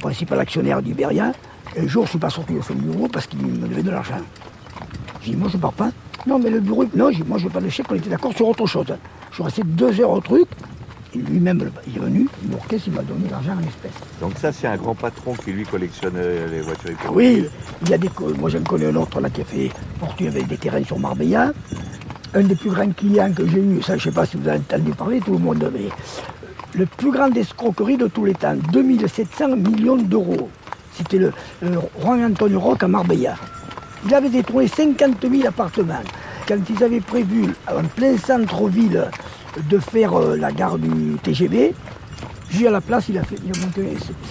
[0.00, 1.32] principal actionnaire d'Iberia,
[1.78, 3.90] un jour, je ne suis pas sorti de son bureau parce qu'il me devait de
[3.90, 4.14] l'argent.
[5.22, 5.90] J'ai dit, moi, je ne pars pas.
[6.26, 7.94] Non, mais le bureau, non, j'ai dit, moi, je ne veux pas de chèque, on
[7.94, 8.86] était d'accord sur autre chose.
[9.30, 10.48] Je suis resté deux heures au truc,
[11.16, 13.92] lui-même, il est venu, Bourquet, il m'a donné l'argent en espèces.
[14.20, 17.50] Donc ça, c'est un grand patron qui lui collectionne euh, les voitures Oui, hippomobiles.
[17.82, 20.46] il y a des, moi j'en connais un autre là qui a fait fortune avec
[20.46, 21.52] des terrains sur Marbella.
[22.34, 24.46] Un des plus grands clients que j'ai eu, ça je ne sais pas si vous
[24.48, 25.88] avez entendu parler, tout le monde, mais
[26.78, 30.50] le plus grand escroquerie de tous les temps, 2700 millions d'euros.
[30.92, 33.36] C'était le, le Juan Antonio Roque à Marbella.
[34.04, 35.94] Il avait détourné 50 000 appartements.
[36.46, 39.04] Quand ils avaient prévu, en plein centre-ville,
[39.68, 41.74] de faire euh, la gare du TGV,
[42.54, 43.36] lui à la place, il a, fait.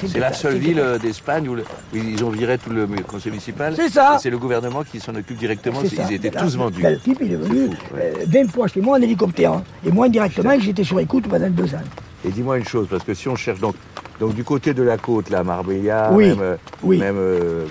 [0.07, 3.31] C'est la seule ville euh, d'Espagne où, le- où ils ont viré tout le conseil
[3.31, 3.73] municipal.
[3.75, 4.17] C'est ça.
[4.21, 5.81] C'est le gouvernement qui s'en occupe directement.
[5.83, 6.81] Ils étaient Là, tous vendus.
[6.81, 9.53] là, le type, il est venu euh, 20 fois chez moi en hélicoptère.
[9.53, 9.63] hein.
[9.85, 11.83] Et moi, indirectement, j'étais sur écoute pendant deux ans.
[12.23, 13.75] Et dis-moi une chose, parce que si on cherche donc,
[14.19, 16.97] donc du côté de la côte, là, Marbella, Oui, même, euh, oui.
[16.97, 17.65] même euh,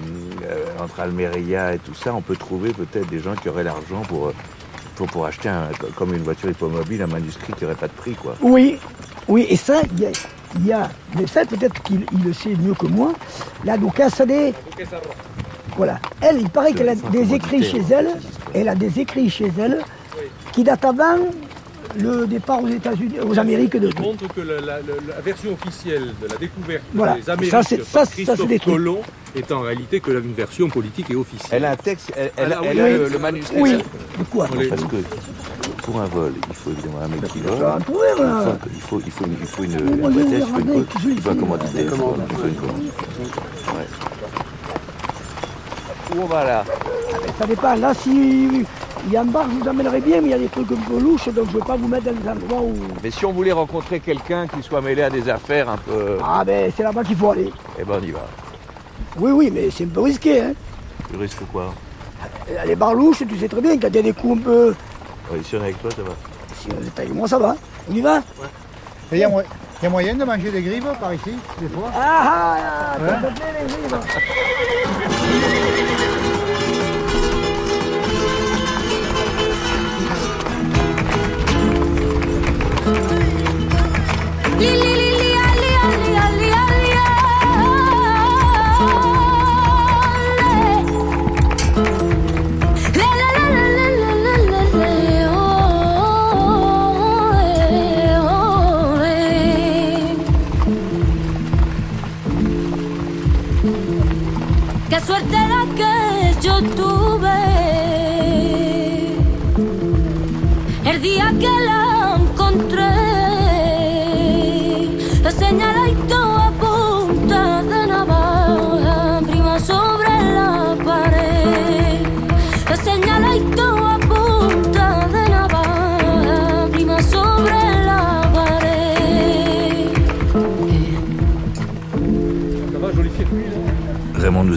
[0.45, 4.03] euh, entre Almeria et tout ça, on peut trouver peut-être des gens qui auraient l'argent
[4.07, 4.35] pour, euh,
[4.97, 8.15] pour, pour acheter un, comme une voiture hippomobile, un manuscrit qui n'aurait pas de prix,
[8.15, 8.37] quoi.
[8.41, 8.79] Oui,
[9.29, 10.11] oui, et ça, il y a,
[10.57, 13.13] il y a mais ça, peut-être qu'il il le sait mieux que moi,
[13.65, 14.53] la Ducassa de...
[15.77, 15.99] Voilà.
[16.21, 18.11] Elle, il paraît qu'elle a des écrits chez elle,
[18.55, 19.83] elle a des écrits chez elle
[20.53, 21.19] qui datent avant
[21.99, 26.13] le départ aux États-Unis, aux Amériques de montre que la, la- la- la version officielle
[26.23, 27.15] de la découverte Voilà.
[27.15, 28.75] des Amériques Ça, c'est- ça, par ça, c'est Christophe des trucs.
[28.75, 29.01] Colomb
[29.37, 31.51] est en réalité que une version politique et officielle.
[31.53, 32.81] Elle a un texte, elle, elle- Ah, elle oui.
[32.83, 33.61] a le, le manuscrit.
[33.61, 33.71] Oui.
[33.71, 33.77] ça.
[34.19, 34.97] De quoi Non, Parce que
[35.83, 37.55] pour un vol, il faut évidemment un mec qui vole.
[37.55, 41.37] Il faut, il faut, il faut une, prétexte, il faut une, il faut un essayer.
[41.37, 42.79] commanditaire, il faut il faut une commande.
[43.75, 43.87] Ouais.
[46.17, 46.65] Où on va là?
[47.39, 47.75] Ça dépend.
[47.75, 48.65] Là, si
[49.07, 50.71] il y a un bar, je vous amènerai bien, mais il y a des trucs
[50.73, 52.75] un peu louches, donc je ne vais pas vous mettre dans des endroits où...
[53.03, 56.19] Mais si on voulait rencontrer quelqu'un qui soit mêlé à des affaires un peu...
[56.25, 57.51] Ah ben, c'est là-bas qu'il faut aller.
[57.79, 58.27] Eh ben on y va.
[59.19, 60.53] Oui, oui, mais c'est un peu risqué, hein.
[61.11, 61.73] Tu risques quoi
[62.51, 64.43] Euh, Les bars louches, tu sais très bien, quand il y a des coups un
[64.43, 64.75] peu...
[65.31, 66.11] Ouais, Si on est avec toi, ça va.
[66.61, 67.57] Si on est avec moi, ça va.
[67.91, 68.23] On y va
[69.13, 72.57] Il y, y a moyen de manger des grives par ici, des fois Ah ah,
[72.97, 73.19] ah, Hein
[73.61, 74.01] les grives.
[82.85, 82.91] Qué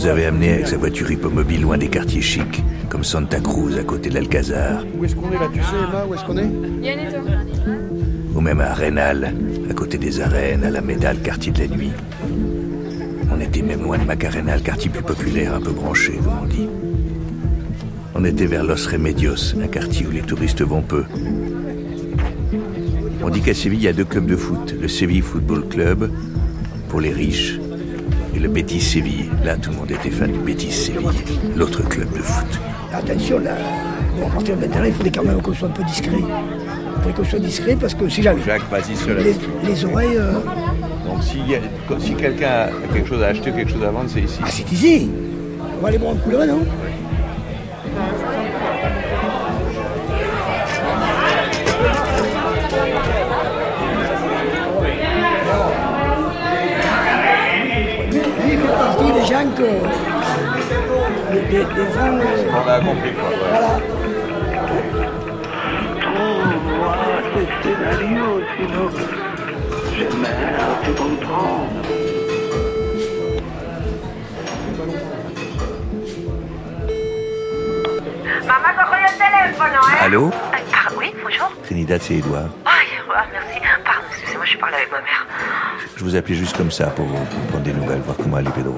[0.08, 3.84] nous avait amenés avec sa voiture hippomobile loin des quartiers chics, comme Santa Cruz à
[3.84, 6.50] côté de l'Alcazar, Où est-ce qu'on est là Tu sais, Emma, où est-ce qu'on est?
[8.34, 9.34] Ou même à Rénal,
[9.70, 11.92] à côté des arènes, à la Médale, quartier de la nuit.
[13.36, 16.46] On était même loin de Macarena, le quartier plus populaire, un peu branché, comme on
[16.46, 16.70] dit.
[18.16, 21.04] On était vers Los Remedios, un quartier où les touristes vont peu.
[23.22, 24.74] On dit qu'à Séville, il y a deux clubs de foot.
[24.80, 26.10] Le Séville Football Club,
[26.88, 27.60] pour les riches,
[28.38, 29.26] et le Betis Séville.
[29.44, 31.10] Là, tout le monde était fan du Betis Séville,
[31.56, 32.60] l'autre club de foot.
[32.94, 33.56] Attention, là,
[34.26, 36.12] à partir de maintenant, il faudrait quand même qu'on soit un peu discret.
[36.20, 38.42] Il faudrait qu'on soit discret parce que si jamais.
[38.46, 39.22] Jacques, vas-y, cela.
[39.22, 39.36] Les,
[39.68, 40.18] les oreilles.
[40.18, 40.34] euh,
[41.06, 41.40] Donc si,
[42.00, 44.40] si quelqu'un a quelque chose à acheter, quelque chose à vendre, c'est ici.
[44.44, 45.10] Ah, c'est ici
[45.78, 46.60] On va aller boire un coup là, non?
[59.58, 59.64] Des.
[61.32, 62.20] Des, des- gens.
[62.20, 63.30] euh, On a compris quoi.
[63.30, 63.36] ouais.
[63.50, 63.80] voilà.
[66.02, 66.96] Trouve-moi
[67.34, 68.90] ce scénario, sinon
[69.98, 71.68] je meurs, tu comprends.
[78.46, 80.04] Maman, cojo el teléfono, ¿eh?
[80.06, 80.32] Allô?
[80.74, 81.52] Ah, oui, bonjour.
[81.66, 82.50] Trinidad, c'est Edouard.
[82.66, 83.60] Ay, ah, merci.
[83.84, 85.26] Pardon, excusez-moi, je parle avec ma mère.
[85.96, 88.76] Je vous appelais juste comme ça pour, pour prendre des nouvelles, voir comment allait Pedro.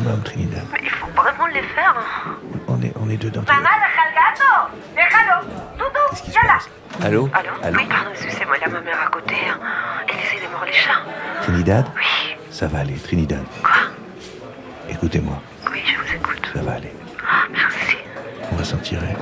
[0.00, 0.62] Maximum, Trinidad.
[0.72, 1.94] Mais il faut vraiment les faire.
[2.68, 3.42] On est, on est dedans.
[3.46, 3.68] Maman.
[4.94, 5.46] Déjalo.
[5.78, 6.58] Doudou, viens là.
[7.04, 9.34] Allô Allô Allô Oui, pardon, excusez-moi, a ma mère à côté.
[9.48, 9.58] hein.
[10.08, 11.02] Elle essaie de mordre les chats.
[11.42, 12.36] Trinidad Oui.
[12.50, 13.44] Ça va aller, Trinidad.
[13.62, 13.72] Quoi
[14.88, 15.40] Écoutez-moi.
[15.70, 16.50] Oui, je vous écoute.
[16.54, 16.92] Ça va aller.
[17.28, 17.96] Ah, merci.
[18.52, 19.16] On va s'en tirer.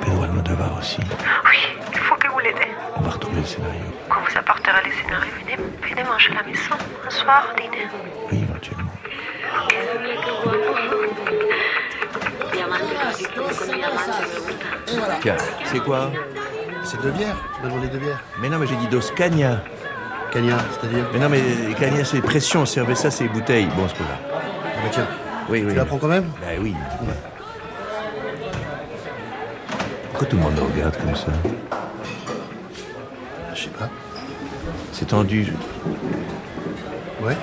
[0.00, 1.00] Pedro Almodovar aussi.
[1.00, 1.58] Oui,
[1.92, 2.68] il faut que vous l'aidez.
[2.96, 3.80] On va retrouver le scénario.
[4.08, 5.56] Quand vous apporterez les scénarios, venez,
[5.88, 6.74] venez manger à la maison.
[7.06, 7.86] Un soir, dîner.
[8.30, 8.91] Oui, éventuellement.
[15.20, 16.10] Tiens, c'est quoi
[16.84, 17.36] C'est deux bières.
[17.62, 18.22] Demandé deux bières.
[18.40, 19.62] Mais non, mais j'ai dit dos cagna.
[20.32, 22.66] Cagna, c'est-à-dire Mais non, mais cagna, c'est pression.
[22.66, 23.66] Servez ça, c'est bouteilles.
[23.76, 24.18] Bon, c'est pas grave.
[24.32, 25.06] Ah bah tiens.
[25.48, 25.72] Oui, oui.
[25.72, 26.74] Tu la prends quand même Bah oui.
[30.10, 31.32] Pourquoi tout le monde regarde comme ça
[33.54, 33.88] Je sais pas.
[34.92, 35.52] C'est tendu.
[37.22, 37.36] Ouais,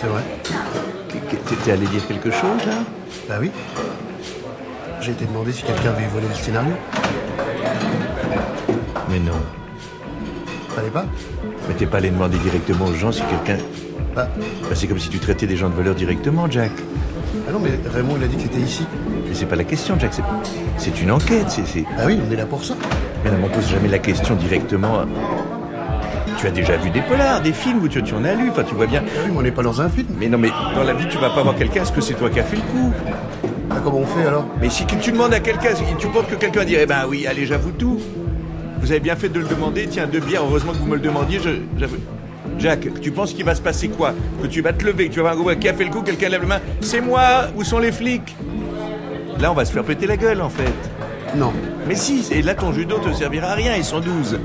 [0.00, 0.22] c'est vrai.
[1.48, 2.74] T'étais allé dire quelque chose, là
[3.28, 3.50] Bah oui.
[5.00, 6.72] J'ai été demandé si quelqu'un avait volé le scénario.
[9.08, 9.32] Mais non.
[10.70, 11.06] Fallait pas
[11.68, 13.62] Mais t'es pas allé demander directement aux gens si quelqu'un...
[14.14, 14.28] Bah.
[14.34, 16.72] Bah, c'est comme si tu traitais des gens de voleurs directement, Jack.
[17.48, 18.86] Ah non, mais Raymond, il a dit que c'était ici.
[19.28, 20.12] Mais c'est pas la question, Jack.
[20.78, 21.48] C'est, une enquête.
[21.48, 21.84] C'est.
[21.98, 22.74] Ah oui, on est là pour ça.
[23.24, 25.04] Mais on pose jamais la question directement.
[26.38, 28.62] Tu as déjà vu des polars, des films où tu, tu en as lu, enfin
[28.62, 29.02] tu vois bien.
[29.06, 30.08] Ah oui, mais on n'est pas dans un film.
[30.18, 32.28] Mais non, mais dans la vie, tu vas pas voir quelqu'un, est-ce que c'est toi
[32.28, 32.92] qui as fait le coup?
[33.70, 34.46] Ah, comment on fait alors?
[34.60, 37.46] Mais si tu demandes à quelqu'un, tu penses que quelqu'un dire, eh ben oui, allez,
[37.46, 37.98] j'avoue tout.
[38.80, 41.00] Vous avez bien fait de le demander, tiens, deux bières, heureusement que vous me le
[41.00, 41.40] demandiez,
[41.78, 41.96] j'avoue.
[42.58, 44.12] Jack, tu penses qu'il va se passer quoi?
[44.42, 46.02] Que tu vas te lever, que tu vas voir un qui a fait le coup,
[46.02, 48.36] quelqu'un lève la main, c'est moi, où sont les flics?
[49.40, 50.72] Là, on va se faire péter la gueule, en fait.
[51.34, 51.52] Non.
[51.88, 54.38] Mais si, et là, ton judo te servira à rien, ils sont 12.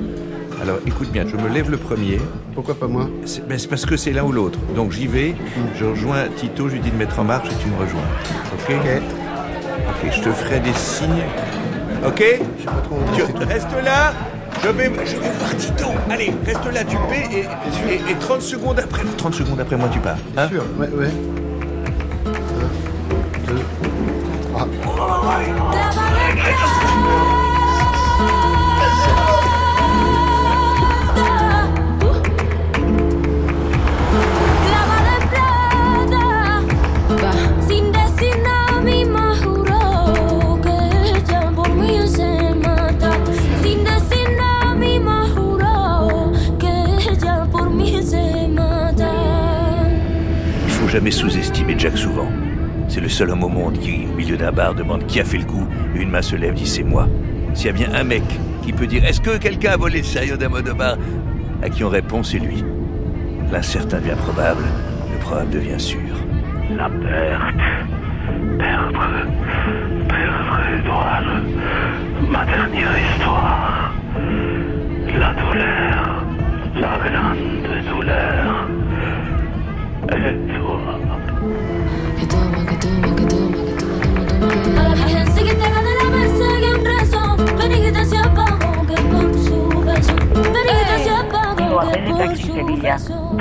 [0.61, 2.19] Alors, écoute bien, je me lève le premier.
[2.53, 4.59] Pourquoi pas moi c'est, ben, parce que c'est l'un ou l'autre.
[4.75, 5.33] Donc, j'y vais,
[5.75, 8.01] je rejoins Tito, je lui dis de mettre en marche et tu me rejoins.
[8.53, 8.75] Ok
[9.89, 11.23] Ok, je te ferai des signes.
[12.05, 12.19] Ok
[12.57, 14.13] Je sais pas trop où Tu restes là,
[14.63, 15.85] je vais, je vais voir Tito.
[16.09, 19.89] Allez, reste là, tu paies et, et, et 30 secondes après, 30 secondes après moi,
[19.91, 20.17] tu pars.
[20.37, 21.09] Hein Sûr, ouais, ouais.
[23.43, 23.61] Un, deux,
[24.51, 24.67] trois.
[51.01, 52.27] Jamais sous-estimer Jack souvent.
[52.87, 55.39] C'est le seul homme au monde qui, au milieu d'un bar, demande qui a fait
[55.39, 57.07] le coup, et une main se lève, dit c'est moi.
[57.55, 58.21] S'il y a bien un mec
[58.61, 60.97] qui peut dire est-ce que quelqu'un a volé le de bar?
[61.63, 62.63] À qui on répond c'est lui.
[63.51, 64.61] L'incertain devient probable,
[65.11, 65.97] le probable devient sûr.
[66.77, 67.55] La perte.
[68.59, 69.25] Perdre.
[70.07, 71.23] Perdre Edouard.
[72.29, 73.91] Ma dernière histoire.
[75.17, 76.25] La douleur.
[76.75, 78.67] La grande douleur.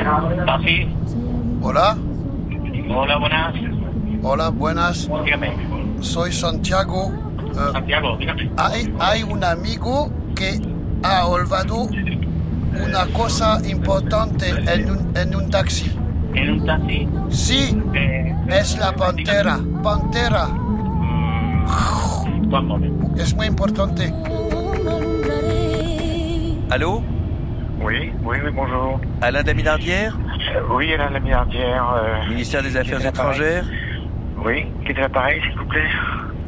[0.06, 0.60] Ah,
[1.62, 1.96] Hola.
[2.88, 3.54] Hola, buenas.
[4.22, 5.10] Hola, buenas.
[5.24, 5.52] Dígame.
[6.00, 7.12] Soy Santiago.
[7.52, 8.50] Eh, Santiago, dígame.
[8.56, 10.58] Hay, hay un amigo que
[11.02, 11.88] ha olvidado
[12.86, 15.90] una cosa importante en un, en un taxi.
[16.34, 17.08] ¿En un taxi?
[17.28, 17.78] Sí.
[17.94, 18.19] Eh,
[18.52, 19.58] es la pantera.
[19.82, 20.48] Pantera.
[23.18, 24.12] Es muy importante.
[26.70, 27.02] Allô?
[27.80, 29.00] Oui, oui, oui, bonjour.
[29.22, 30.16] Alain Daminardière
[30.56, 31.84] Euh, oui, Alain la milliardaire.
[31.94, 33.64] euh, Ministère des Affaires est étrangères?
[34.44, 35.88] Oui, qui est à l'appareil, s'il vous plaît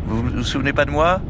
[0.07, 1.21] Vous vous souvenez pas de moi?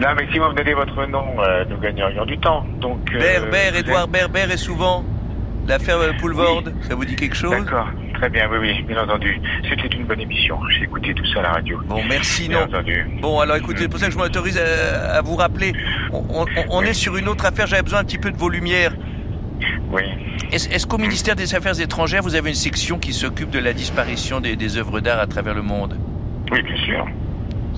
[0.00, 2.64] Non, mais si vous me donnez votre nom, euh, nous gagnerions du temps.
[2.80, 3.00] Donc.
[3.14, 5.04] euh, Berber, Édouard êtes- Berber et souvent.
[5.66, 7.50] L'affaire euh, Poulvord, ça vous dit quelque chose?
[7.50, 9.40] D'accord, très bien, oui, oui, bien entendu.
[9.68, 10.58] C'était une bonne émission.
[10.76, 11.80] J'ai écouté tout ça à la radio.
[11.86, 12.64] Bon, merci, Bien non.
[12.66, 13.06] entendu.
[13.20, 15.72] Bon, alors écoutez, c'est pour ça que je m'autorise à, à vous rappeler.
[16.12, 18.48] On, on- on est sur une autre affaire, j'avais besoin un petit peu de vos
[18.48, 18.92] lumières.
[19.90, 20.02] Oui.
[20.52, 24.40] Est-ce qu'au ministère des Affaires étrangères, vous avez une section qui s'occupe de la disparition
[24.40, 25.96] des, des œuvres d'art à travers le monde?
[26.50, 27.06] Oui, bien sûr.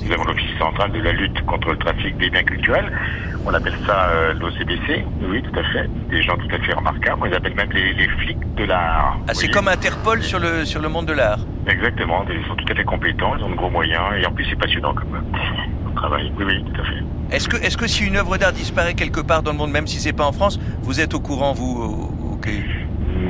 [0.02, 2.90] Nous avons l'Office central de la lutte contre le trafic des biens culturels.
[3.44, 5.04] On appelle ça euh, l'OCBC.
[5.22, 5.88] Oui, tout à fait.
[6.10, 7.18] Des gens tout à fait remarquables.
[7.22, 9.18] On les appelle même les, les flics de l'art.
[9.28, 11.38] Ah, c'est comme Interpol sur le, sur le monde de l'art.
[11.66, 12.24] Exactement.
[12.30, 13.34] Ils sont tout à fait compétents.
[13.38, 14.02] Ils ont de gros moyens.
[14.20, 15.38] Et en plus, c'est passionnant comme, euh,
[15.84, 16.32] comme travail.
[16.38, 17.36] Oui, oui, tout à fait.
[17.36, 19.86] Est-ce que, est que si une œuvre d'art disparaît quelque part dans le monde, même
[19.86, 22.48] si c'est pas en France, vous êtes au courant, vous au- Ok.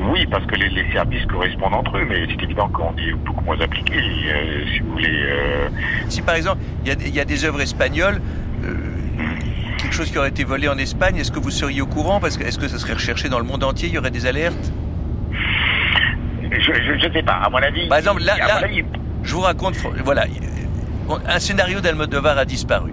[0.03, 3.45] Oui, parce que les, les services correspondent entre eux, mais c'est évident qu'on est beaucoup
[3.45, 3.95] moins appliqué.
[3.99, 5.23] euh, si vous voulez.
[5.23, 5.69] euh,
[6.09, 8.21] Si par exemple, il y a, des- il y a des œuvres espagnoles,
[8.65, 8.75] euh,
[9.79, 12.21] quelque chose qui aurait été volé en Espagne, est-ce que vous seriez au courant?
[12.21, 14.27] Parce que est-ce que ça serait recherché dans le monde entier Il y aurait des
[14.27, 14.73] alertes?
[16.43, 17.35] Je ne sais pas.
[17.45, 17.89] À mon avis.
[17.89, 18.85] Par exemple, là, avis,
[19.23, 20.25] je vous raconte, voilà,
[21.27, 22.93] un scénario d'Almodovar a disparu.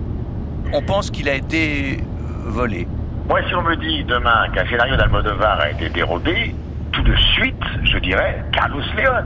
[0.73, 1.99] On pense qu'il a été
[2.45, 2.87] volé.
[3.27, 6.53] Moi, si on me dit demain qu'un scénario d'Almodovar a été dérobé,
[6.97, 9.25] tout de suite, je dirais Carlos León.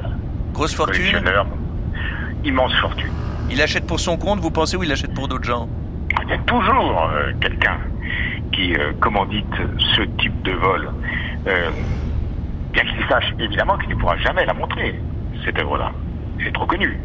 [0.54, 1.24] Grosse fortune
[2.44, 3.12] immense fortune.
[3.50, 5.70] Il achète pour son compte, vous pensez, ou il achète pour d'autres gens?
[6.24, 7.78] Il y a toujours euh, quelqu'un
[8.52, 9.56] qui euh, commandite
[9.96, 10.90] ce type de vol.
[11.48, 11.70] Euh,
[12.74, 15.00] bien qu'il sache évidemment qu'il ne pourra jamais la montrer,
[15.46, 15.92] cette œuvre-là.
[16.44, 17.00] C'est trop connu.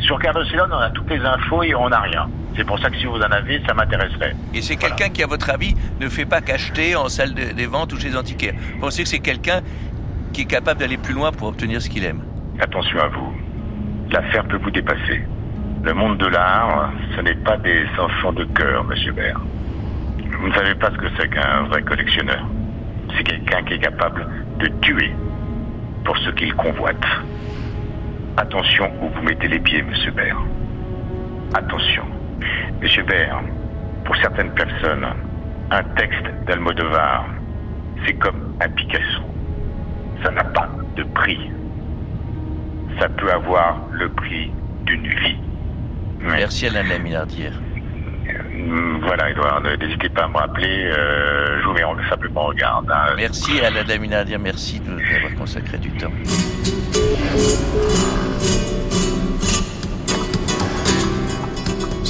[0.00, 2.28] Sur Carlos León, on a toutes les infos et on n'a rien.
[2.56, 4.34] C'est pour ça que si vous en avez, ça m'intéresserait.
[4.54, 7.66] Et c'est quelqu'un qui, à votre avis, ne fait pas qu'acheter en salle de- des
[7.66, 8.54] ventes ou chez les antiquaires.
[8.74, 9.60] Vous pensez que c'est quelqu'un
[10.32, 12.20] qui est capable d'aller plus loin pour obtenir ce qu'il aime?
[12.60, 13.32] Attention à vous.
[14.10, 15.22] L'affaire peut vous dépasser.
[15.82, 19.40] Le monde de l'art, ce n'est pas des enfants de cœur, monsieur Baird.
[20.40, 22.46] Vous ne savez pas ce que c'est qu'un vrai collectionneur.
[23.16, 24.26] C'est quelqu'un qui est capable
[24.58, 25.12] de tuer
[26.04, 27.04] pour ce qu'il convoite.
[28.36, 30.38] Attention où vous mettez les pieds, monsieur Baird.
[31.54, 32.04] Attention.
[32.82, 33.44] Monsieur Baird,
[34.04, 35.06] pour certaines personnes,
[35.70, 37.26] un texte d'Almodovar,
[38.04, 39.22] c'est comme un Picasso.
[40.22, 41.50] Ça n'a pas de prix
[42.98, 44.50] ça peut avoir le prix
[44.86, 45.36] d'une vie.
[46.18, 47.52] Merci Alain Laminardière.
[48.54, 50.90] Hum, Voilà, Edouard, n'hésitez pas à me rappeler.
[50.96, 52.90] euh, je vous mets en- simplement en garde.
[52.90, 53.12] hein.
[53.18, 56.10] Merci Alain Laminardière, merci de nous avoir consacré du temps.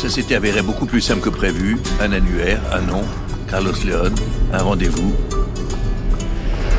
[0.07, 1.79] Ça s'était avéré beaucoup plus simple que prévu.
[2.01, 3.03] Un annuaire, un nom,
[3.51, 4.15] Carlos León,
[4.53, 5.13] un rendez-vous.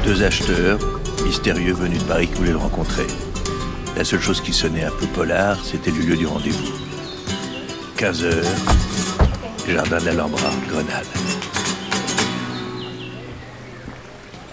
[0.05, 0.79] Deux acheteurs,
[1.25, 3.05] mystérieux venus de Paris qui voulaient le rencontrer.
[3.97, 6.71] La seule chose qui sonnait un peu polar, c'était le lieu du rendez-vous.
[7.97, 8.45] 15 heures,
[9.67, 11.05] jardin de l'Alhambra, Grenade.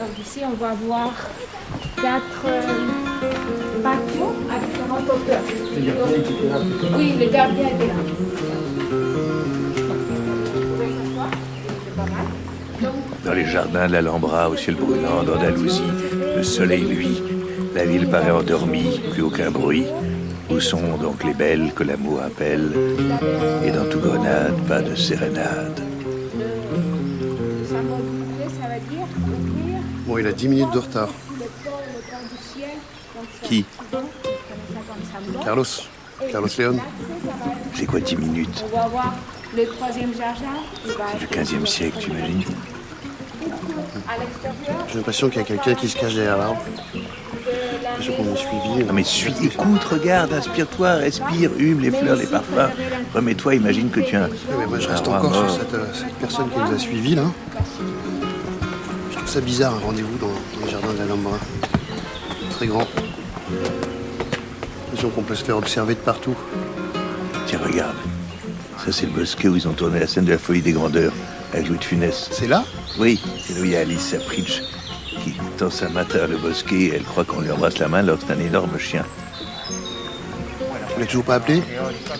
[0.00, 1.12] Donc ici, on va voir
[2.02, 2.84] quatre euh,
[6.96, 7.94] oui, le gardien était là.
[13.24, 15.82] Dans les jardins de l'Alhambra, au ciel brûlant, d'Andalousie,
[16.36, 17.22] le soleil luit.
[17.74, 19.86] La ville paraît endormie, plus aucun bruit.
[20.50, 22.70] Où sont donc les belles que l'amour appelle?
[23.64, 25.80] Et dans tout Grenade, pas de sérénade.
[30.06, 31.08] Bon, il a 10 minutes de retard.
[33.42, 33.64] Qui?
[35.44, 35.64] Carlos.
[36.30, 36.78] Carlos León.
[37.74, 39.14] C'est quoi 10 minutes On va voir
[39.56, 42.42] le troisième va Du être 15e siècle, tu imagines
[44.88, 46.60] J'ai l'impression qu'il y a quelqu'un qui se cache derrière l'arbre.
[46.94, 48.86] J'ai l'impression qu'on est suivi.
[48.88, 52.72] Ah mais suis, écoute, regarde, inspire-toi, respire, hume les fleurs, les parfums.
[53.14, 54.28] Remets-toi, imagine que tu as un...
[54.28, 57.14] Ouais, mais moi, je reste encore sur cette, euh, cette personne qui nous a suivis,
[57.14, 57.24] là.
[59.10, 61.38] Je trouve ça bizarre, un rendez-vous dans, dans les jardins de l'Alhambra.
[62.50, 62.86] Très grand.
[65.04, 66.34] L'impression qu'on peut se faire observer de partout.
[67.46, 67.96] Tiens, regarde.
[68.78, 71.12] Ça, c'est le bosquet où ils ont tourné la scène de la folie des grandeurs
[71.52, 72.30] avec Louis de Funès.
[72.32, 72.64] C'est là?
[72.98, 74.62] Oui, c'est là où il y a Alice Sapritch
[75.22, 77.88] qui, tend sa main à travers le bosquet et elle croit qu'on lui embrasse la
[77.88, 79.04] main alors que c'est un énorme chien.
[80.58, 81.62] Vous l'avez toujours pas appelé?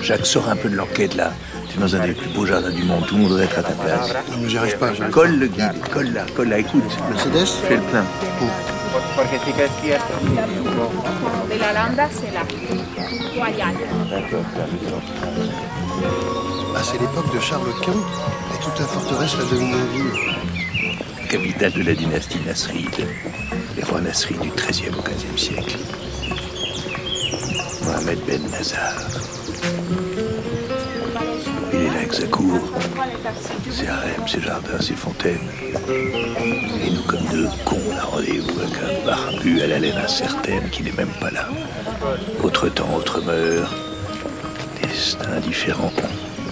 [0.03, 1.32] Jacques, sors un peu de l'enquête là.
[1.70, 3.61] Tu es dans un des plus beaux jardins du monde, tout le monde devrait être
[3.61, 4.12] à ta place.
[4.30, 4.89] Non, mais j'y arrive pas.
[4.89, 6.85] arrive Colle le guide, colle là, colle là, écoute.
[7.09, 7.49] Mercedes?
[7.66, 8.05] Fais le plein.
[11.55, 12.43] De la landa, c'est là.
[13.37, 13.75] Royal.
[14.11, 14.45] D'accord,
[16.77, 21.29] Ah, c'est l'époque de Charles Quint et toute la forteresse la domine un ville.
[21.29, 23.07] Capitale de la dynastie Nasride.
[23.77, 25.79] Les rois Nasrides du XIIIe au XVe siècle.
[27.85, 28.95] Mohamed Ben Nazar.
[32.05, 32.61] Avec sa cour,
[33.71, 35.49] ses harems, ses jardins, ses fontaines.
[35.89, 40.69] Et nous, comme deux cons, on a rendez-vous avec un barbu à la laine incertaine
[40.71, 41.49] qui n'est même pas là.
[42.43, 43.75] Autre temps, autre mœurs.
[44.83, 45.91] Destin différent.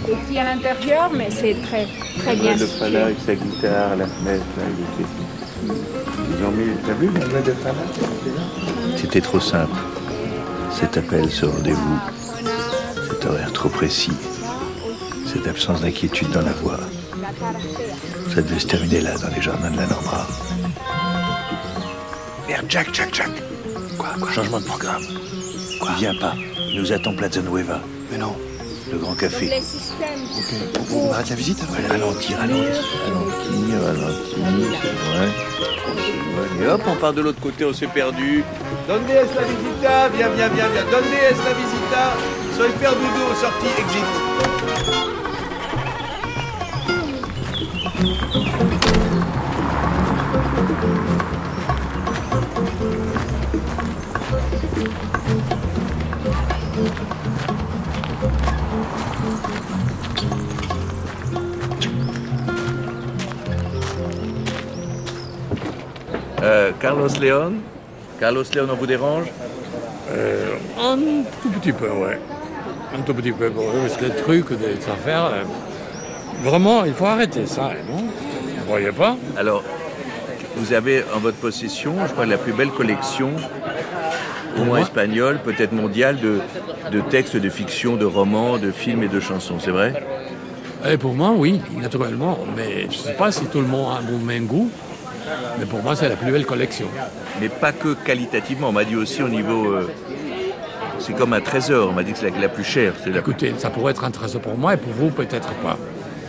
[0.09, 1.87] Ici à l'intérieur, mais c'est très,
[2.21, 2.57] très bien.
[2.57, 5.11] de Fala avec sa guitare, la fenêtre, là, il était...
[6.39, 9.77] Ils ont mis, t'as vu la de Fala C'était trop simple.
[10.71, 11.99] Cet appel, ce rendez-vous,
[13.11, 14.13] cet horaire trop précis,
[15.33, 16.79] cette absence d'inquiétude dans la voix.
[18.35, 20.27] Ça devait se terminer là, dans les jardins de la Norma.
[22.49, 23.31] Merde, Jack, Jack, Jack.
[23.97, 25.03] Quoi, quoi Changement de programme.
[25.81, 26.35] Quoi Viens pas.
[26.71, 27.81] Il nous attend Plaza Nueva.
[28.11, 28.37] Mais non.
[28.91, 29.49] Le grand café.
[29.49, 32.59] Ok, on, on arrête la visite alors Ouais, ralentis, ralentis,
[33.05, 35.29] ralentis, ralentis, c'est vrai.
[36.63, 38.45] Et hop, on part de l'autre côté, on s'est perdu.
[38.87, 40.85] Donde es la visita Viens, viens, viens, viens.
[40.91, 42.13] Donde es la visita
[42.57, 44.05] Soy perdudo, sortie, exit.
[66.83, 67.61] Carlos León
[68.19, 69.27] Carlos León, on vous dérange
[70.11, 70.99] Euh, un
[71.41, 72.19] tout petit peu, ouais.
[72.95, 75.45] Un tout petit peu, pour eux, parce que les trucs, des affaires, euh,
[76.43, 77.99] vraiment, il faut arrêter ça, non?
[77.99, 79.17] Vous voyez pas?
[79.39, 79.63] Alors,
[80.57, 83.31] vous avez en votre possession, je crois, la plus belle collection,
[84.59, 86.41] au moins espagnole, peut-être mondiale, de,
[86.91, 89.95] de textes de fiction, de romans, de films et de chansons, c'est vrai?
[90.91, 92.39] Et pour moi, oui, naturellement.
[92.57, 94.69] Mais je ne sais pas si tout le monde a mon même goût.
[95.59, 96.87] Mais pour moi, c'est la plus belle collection.
[97.41, 99.73] Mais pas que qualitativement, on m'a dit aussi au niveau...
[99.73, 99.91] euh,
[100.99, 102.93] c'est comme un trésor, on m'a dit que c'est la, la plus chère.
[103.03, 103.19] C'est la...
[103.19, 105.77] Écoutez, ça pourrait être un trésor pour moi et pour vous, peut-être pas.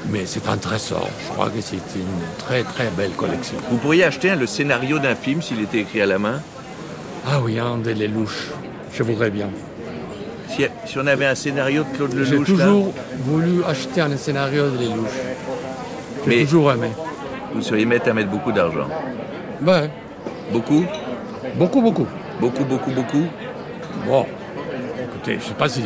[0.10, 1.08] Mais c'est un trésor.
[1.28, 3.56] Je crois que c'est une très très belle collection.
[3.70, 6.42] Vous pourriez acheter hein, le scénario d'un film s'il était écrit à la main
[7.30, 8.50] Ah oui, un des Lelouch.
[8.94, 9.50] Je voudrais bien.
[10.50, 12.94] si, si on avait un scénario de Claude J'ai Lelouch, là, toujours
[13.26, 15.08] voulu acheter un scénario de Lelouch.
[16.28, 16.90] J'ai Mais- toujours aimé.
[17.54, 18.88] Vous seriez mettre à mettre beaucoup d'argent.
[19.66, 19.90] Ouais.
[20.52, 20.86] Beaucoup
[21.56, 22.08] Beaucoup, beaucoup.
[22.40, 23.26] Beaucoup, beaucoup, beaucoup
[24.08, 24.26] Bon,
[25.04, 25.84] écoutez, je sais pas si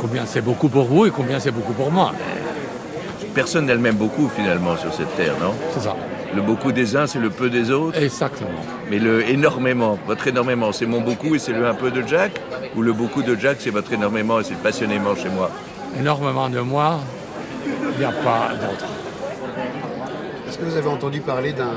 [0.00, 2.12] combien c'est beaucoup pour vous et combien c'est beaucoup pour moi.
[3.34, 5.52] Personne n'a le même beaucoup finalement sur cette terre, non?
[5.72, 5.96] C'est ça.
[6.34, 8.00] Le beaucoup des uns, c'est le peu des autres?
[8.00, 8.50] Exactement.
[8.90, 12.40] Mais le énormément, votre énormément, c'est mon beaucoup et c'est le un peu de Jack?
[12.76, 15.50] Ou le beaucoup de Jack, c'est votre énormément et c'est passionnément chez moi?
[15.98, 17.00] Énormément de moi,
[17.66, 18.86] il n'y a pas d'autre.
[20.64, 21.74] Que vous avez entendu parler d'un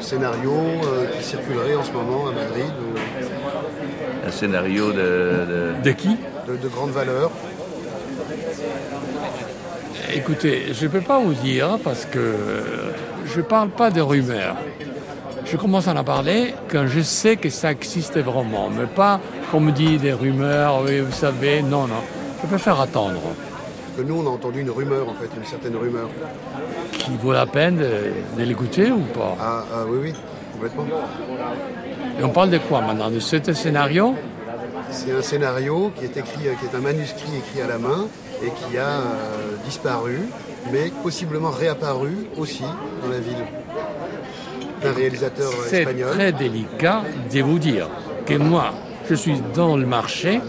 [0.00, 5.72] scénario euh, qui circulerait en ce moment à Madrid ou Un scénario de...
[5.82, 7.32] De qui de, de grande valeur
[10.14, 12.36] Écoutez, je ne peux pas vous dire parce que
[13.26, 14.54] je ne parle pas de rumeurs.
[15.44, 19.18] Je commence à en parler quand je sais que ça existe vraiment, mais pas
[19.50, 22.02] qu'on me dit des rumeurs, oui, vous savez, non, non.
[22.40, 23.20] Je préfère attendre.
[23.98, 26.08] Que nous, on a entendu une rumeur, en fait, une certaine rumeur.
[26.92, 29.36] Qui vaut la peine de, de l'écouter ou pas?
[29.40, 30.12] Ah, ah, oui, oui,
[30.52, 30.84] complètement.
[32.20, 33.10] Et on parle de quoi maintenant?
[33.10, 34.14] De ce scénario?
[34.92, 38.06] C'est un scénario qui est écrit, qui est un manuscrit écrit à la main
[38.40, 40.20] et qui a euh, disparu,
[40.72, 42.62] mais possiblement réapparu aussi
[43.02, 43.44] dans la ville.
[44.80, 46.10] D'un réalisateur euh, C'est espagnol.
[46.12, 47.02] très délicat
[47.34, 47.88] de vous dire
[48.26, 48.74] que moi,
[49.10, 50.40] je suis dans le marché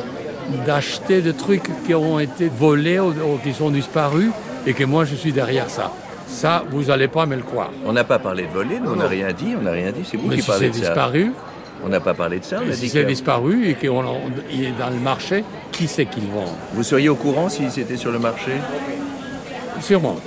[0.66, 4.32] d'acheter des trucs qui ont été volés ou, ou qui sont disparus
[4.66, 5.91] et que moi, je suis derrière ça.
[6.28, 7.72] Ça, vous n'allez pas me le croire.
[7.86, 10.02] On n'a pas parlé de voler, nous, on n'a rien dit, on n'a rien dit,
[10.10, 10.80] c'est vous Mais qui si parlez de ça.
[10.82, 11.32] disparu,
[11.84, 13.08] On n'a pas parlé de ça, on a si dit c'est que...
[13.08, 17.16] disparu et qu'il est dans le marché, qui c'est qui le vend Vous seriez au
[17.16, 18.52] courant si c'était sur le marché?
[19.82, 20.18] Sûrement.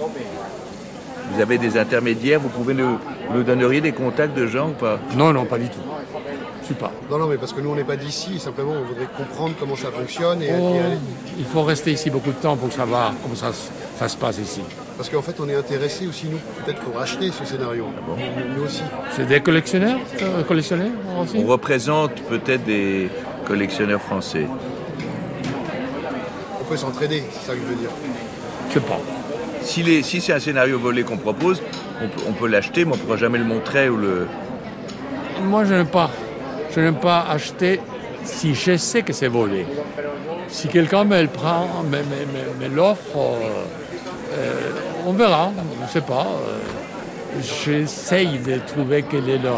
[1.32, 2.98] Vous avez des intermédiaires, vous pouvez nous,
[3.32, 4.98] nous donneriez des contacts de gens ou pas?
[5.16, 5.78] Non, non, pas du tout.
[6.62, 6.92] Je suis pas.
[7.10, 9.76] Non, non, mais parce que nous, on n'est pas d'ici, simplement, on voudrait comprendre comment
[9.76, 10.96] ça fonctionne et, Oh, et
[11.38, 13.50] il faut rester ici beaucoup de temps pour savoir comment ça,
[13.98, 14.60] ça se passe ici.
[14.96, 17.86] Parce qu'en fait, on est intéressé aussi, nous, peut-être pour acheter ce scénario.
[18.08, 18.82] nous, nous aussi.
[19.16, 20.90] C'est des collectionneurs, euh, collectionneurs
[21.20, 23.08] aussi On représente peut-être des
[23.46, 24.46] collectionneurs français.
[26.60, 27.90] On peut s'entraider, c'est ça que je veux dire.
[28.68, 29.00] Je sais pas.
[29.62, 31.60] Si, les- si c'est un scénario volé qu'on propose,
[32.02, 34.26] on peut, on peut l'acheter, mais on ne pourra jamais le montrer ou le.
[35.44, 36.10] Moi, je n'aime pas.
[36.74, 37.80] Je n'aime pas acheter
[38.24, 39.66] si je sais que c'est volé.
[40.48, 43.64] Si quelqu'un me le prend, me, l'offre, euh,
[44.34, 44.70] euh,
[45.06, 45.50] on verra.
[45.78, 46.26] Je ne sais pas.
[46.26, 46.58] euh,
[47.64, 49.50] J'essaye de trouver quel est le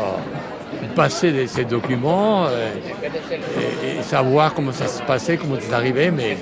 [0.94, 6.10] passé de ces documents et, et savoir comment ça se passait, comment c'est arrivé.
[6.12, 6.36] Mais,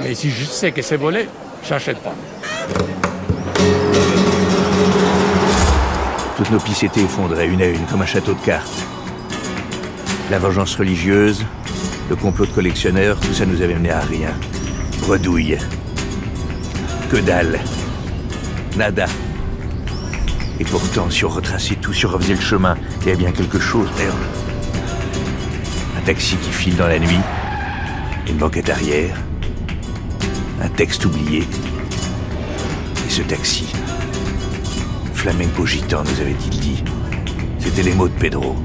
[0.00, 1.28] mais si je sais que c'est volé,
[1.68, 2.14] j'achète pas.
[6.36, 8.86] Toutes nos pistes étaient effondrées une à une, comme un château de cartes.
[10.32, 11.44] La vengeance religieuse,
[12.08, 14.30] le complot de collectionneurs, tout ça nous avait mené à rien.
[15.06, 15.58] Redouille.
[17.10, 17.60] Que dalle.
[18.78, 19.04] Nada.
[20.58, 23.30] Et pourtant, si on retraçait tout, si on refaisait le chemin, il y a bien
[23.30, 24.16] quelque chose, merde.
[25.98, 27.20] Un taxi qui file dans la nuit,
[28.26, 29.18] une banquette arrière,
[30.62, 31.40] un texte oublié.
[33.06, 33.70] Et ce taxi,
[35.12, 36.82] Flamenco gitan nous avait-il dit.
[37.58, 38.56] C'était les mots de Pedro.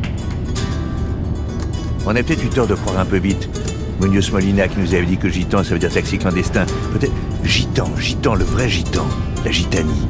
[2.10, 3.50] On a peut-être eu tort de croire un peu vite.
[4.00, 6.66] Munoz Molina qui nous avait dit que gitan, ça veut dire taxi clandestin.
[6.94, 7.12] Peut-être
[7.44, 9.06] gitan, gitan, le vrai gitan,
[9.44, 10.08] la gitanie.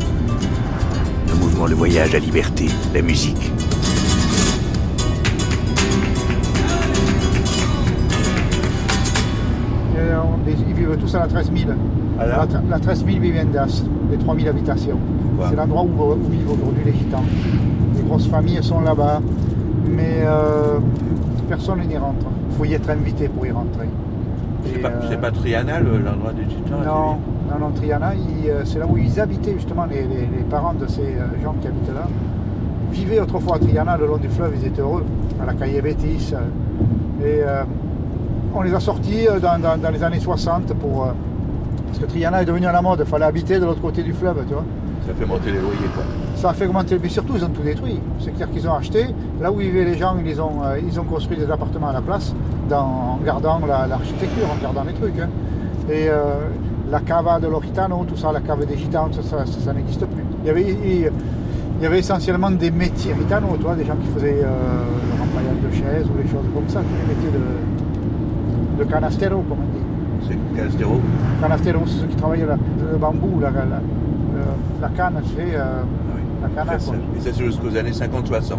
[1.28, 3.52] Le mouvement, le voyage, la liberté, la musique.
[10.48, 11.72] Ils vivent tous à la 13 000.
[12.20, 14.98] La, tre- la 13 000 viviendas, les 3 000 habitations.
[15.50, 17.24] C'est l'endroit où, où vivent aujourd'hui les gitans.
[17.96, 19.22] Les grosses familles sont là-bas,
[19.88, 20.80] mais euh,
[21.48, 22.26] personne n'y rentre.
[22.52, 23.88] Il faut y être invité pour y rentrer.
[24.66, 27.18] C'est pas, euh, pas Triana, le- l'endroit des gitans non,
[27.50, 28.12] non, non, Triana,
[28.48, 31.56] euh, c'est là où ils habitaient justement, les, les- les parents de ces euh, gens
[31.62, 32.08] qui habitent là.
[32.92, 35.06] Vivaient autrefois à Triana, le long du fleuve, ils étaient heureux,
[35.42, 36.34] à la Calle Betis.
[36.34, 37.64] euh, et euh,
[38.56, 41.06] on les a sortis dans, dans- dans les années 60 pour.
[41.06, 41.08] euh,
[41.88, 44.14] parce que Triana est devenu à la mode, il fallait habiter de l'autre côté du
[44.14, 44.66] fleuve, tu vois.
[45.08, 46.04] Ça fait monter les loyers, quoi.
[46.36, 48.00] Ça a fait augmenter le prix, surtout ils ont tout détruit.
[48.20, 49.06] C'est-à-dire qu'ils ont acheté,
[49.42, 52.02] là où vivaient les gens, ils, ont, euh, ils ont construit des appartements à la
[52.02, 52.36] place,
[52.70, 55.18] dans- en gardant la- l'architecture, en gardant les trucs.
[55.20, 55.30] hein.
[55.90, 56.50] Et euh,
[56.92, 60.06] la cava de l'Oritano, tout ça, la cave des gitans, ça, ça- ça- ça n'existe
[60.06, 60.24] plus.
[60.44, 61.10] Il y, avait, il,
[61.80, 64.50] il y avait essentiellement des métiers gitanos, tu vois, des gens qui faisaient euh,
[65.16, 69.60] le remplayage de chaises ou des choses comme ça, les métiers de, de canastero, comme
[69.60, 69.84] on dit.
[70.28, 71.00] C'est Canastero
[71.42, 72.58] Canastero, c'est ceux qui travaillent la-
[72.92, 73.50] le bambou, la,
[74.82, 75.82] la- la canne, sais, euh,
[76.42, 76.76] la canne.
[77.18, 78.58] Et ça, c'est jusqu'aux années 50-60.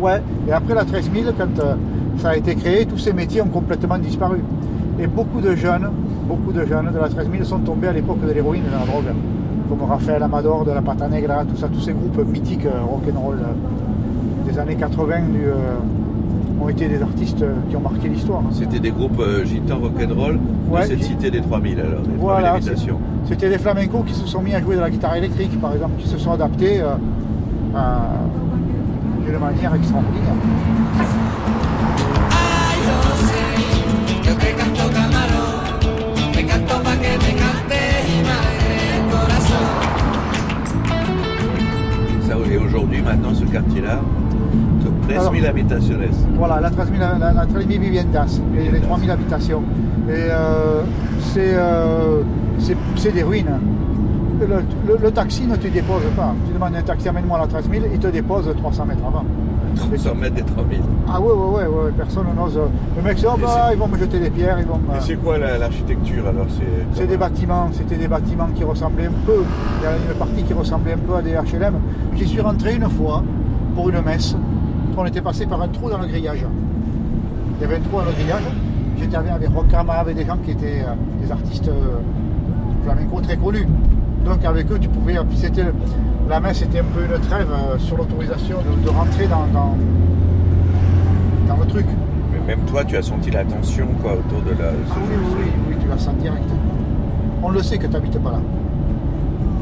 [0.00, 1.74] Ouais, et après la 13 000, quand euh,
[2.18, 4.38] ça a été créé, tous ces métiers ont complètement disparu.
[5.00, 5.88] Et beaucoup de jeunes,
[6.26, 8.78] beaucoup de jeunes de la 13 000 sont tombés à l'époque de l'héroïne et de
[8.80, 9.12] la drogue.
[9.68, 13.36] Comme Rafael Amador de la Pata Negra, tout ça, tous ces groupes mythiques euh, rock'n'roll
[13.38, 15.52] euh, des années 80 du, euh,
[16.60, 18.42] ont été des artistes euh, qui ont marqué l'histoire.
[18.52, 20.38] C'était des groupes euh, gitans rock'n'roll
[20.70, 22.56] Ouais, de cette gi- cité des 3000, alors, des 3000 Voilà,
[23.28, 25.94] c'était des flamencos qui se sont mis à jouer de la guitare électrique, par exemple,
[25.98, 26.94] qui se sont adaptés euh,
[27.74, 28.00] à-
[29.26, 30.34] d'une manière extraordinaire.
[42.26, 44.00] Ça, et aujourd'hui, maintenant, ce quartier-là,
[45.14, 45.94] 13 000 habitations.
[46.36, 49.62] Voilà, la 13 000, la, la 13 000 viviendas, les, les 3 000 habitations.
[50.08, 50.82] Et euh,
[51.32, 52.22] c'est euh,
[52.58, 53.46] c'est- c'est des ruines.
[54.40, 56.32] Le, le- le taxi ne te dépose pas.
[56.46, 59.24] Tu demandes un taxi, amène-moi la 13 000, il te dépose 300 mètres avant.
[59.74, 60.80] 300 mètres des 3000.
[61.12, 62.58] Ah ouais, ouais, ouais, ouais, personne n'ose.
[62.96, 65.00] Le mec, c'est, oh bah, ils vont me jeter des pierres, ils vont me- Et
[65.00, 69.12] c'est quoi la- l'architecture alors C'est C'est des bâtiments, c'était des bâtiments qui ressemblaient un
[69.26, 69.42] peu,
[69.80, 71.74] il y a une partie qui ressemblait un peu à des HLM.
[72.14, 73.22] J'y suis rentré une fois
[73.74, 74.36] pour une messe,
[74.96, 76.44] on était passé par un trou dans le grillage.
[77.58, 78.42] Il y avait un trou dans le grillage,
[78.98, 81.98] j'étais avec, Rocama, avec des gens qui étaient euh, des artistes euh,
[82.84, 83.66] flamenco très connus.
[84.24, 85.64] Donc avec eux, tu pouvais, puis c'était,
[86.28, 89.76] la messe était un peu une trêve euh, sur l'autorisation de, de rentrer dans, dans,
[91.48, 91.86] dans le truc.
[92.32, 94.68] Mais même toi, tu as senti la tension quoi, autour de la.
[94.68, 96.48] Ah oui, oui, oui, oui, tu la sens direct.
[97.42, 98.40] On le sait que tu n'habites pas là.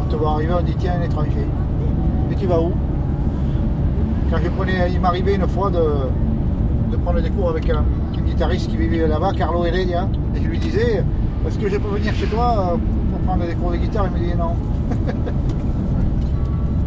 [0.01, 1.47] On te voit arriver, on dit tiens, un étranger.
[2.31, 2.73] Et tu vas où?
[4.31, 5.79] Quand je prenais, il m'arrivait une fois de,
[6.91, 7.85] de prendre des cours avec un,
[8.17, 11.05] un guitariste qui vivait là-bas, Carlo Heredia, et je lui disais
[11.47, 12.79] Est-ce que je peux venir chez toi
[13.11, 14.07] pour prendre des cours de guitare?
[14.07, 14.57] Il me disait non.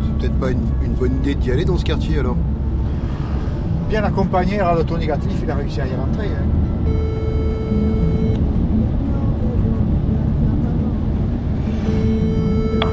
[0.03, 2.35] C'est peut-être pas une, une bonne idée d'y aller dans ce quartier alors.
[3.89, 6.27] Bien accompagné à l'auto négatif, il a réussi à y rentrer.
[6.27, 6.45] hein.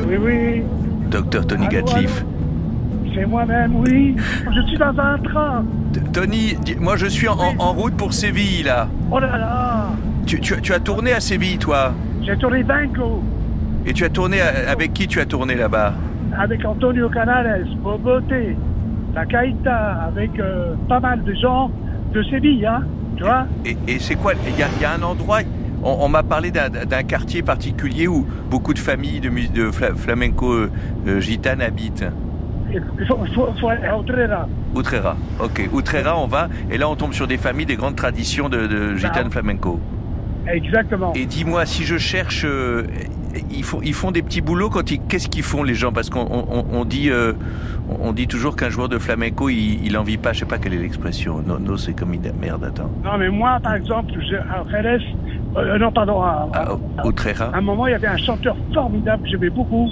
[0.09, 0.62] Oui, oui,
[1.11, 2.24] Docteur Tony Gatliff.
[3.17, 4.14] C'est moi-même, oui.
[4.55, 5.64] Je suis dans un train.
[5.93, 8.89] T- Tony, moi je suis en, en route pour Séville là.
[9.11, 9.87] Oh là là
[10.27, 11.93] Tu, tu as- tu as tourné à Séville toi?
[12.23, 13.23] J'ai tourné Banco
[13.87, 15.95] Et tu as tourné à- avec qui tu as tourné là-bas?
[16.39, 18.57] Avec Antonio Canales, Boboté,
[19.14, 21.71] La Caïta, avec euh, pas mal de gens
[22.12, 22.83] de Séville, hein,
[23.17, 24.33] tu vois Et, et c'est quoi?
[24.47, 25.39] Il y a, il y a un endroit.
[25.83, 30.53] On, on m'a parlé d'un quartier particulier où beaucoup de familles de, de fla- flamenco
[30.53, 30.71] euh,
[31.07, 32.05] euh, gitanes habitent.
[32.73, 34.49] Il faut, faut, faut aller à Utrera.
[34.77, 35.17] Utrera.
[35.43, 35.69] Ok.
[35.77, 36.49] Utrera, on va.
[36.71, 39.81] Et là, on tombe sur des familles, des grandes traditions de, de gitanes flamenco.
[40.49, 41.12] Exactement.
[41.14, 42.85] Et dis-moi, si je cherche, euh,
[43.51, 45.01] ils, font, ils font des petits boulots quand ils.
[45.01, 45.93] Qu'est-ce qu'ils font les gens?
[45.93, 47.33] Parce qu'on on, on dit, euh,
[48.01, 50.33] on dit toujours qu'un joueur de flamenco, il, il en vit pas.
[50.33, 51.43] Je sais pas quelle est l'expression.
[51.45, 52.64] Non, non, c'est comme une merde.
[52.64, 52.91] Attends.
[53.05, 55.03] Non, mais moi, par exemple, je- à Jerez,
[55.57, 57.47] euh, non, pardon, à, à- Utrera.
[57.47, 59.89] à un moment, il y avait un chanteur formidable que j'aimais beaucoup.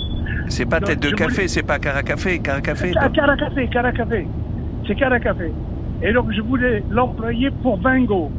[0.48, 2.92] C'est pas tête de café, c'est pas caracafé, caracafé.
[2.96, 4.26] Ah, Caracafé, Caracafé.
[4.86, 5.52] C'est Caracafé.
[6.02, 8.30] Et donc, je voulais l'employer pour Vingo.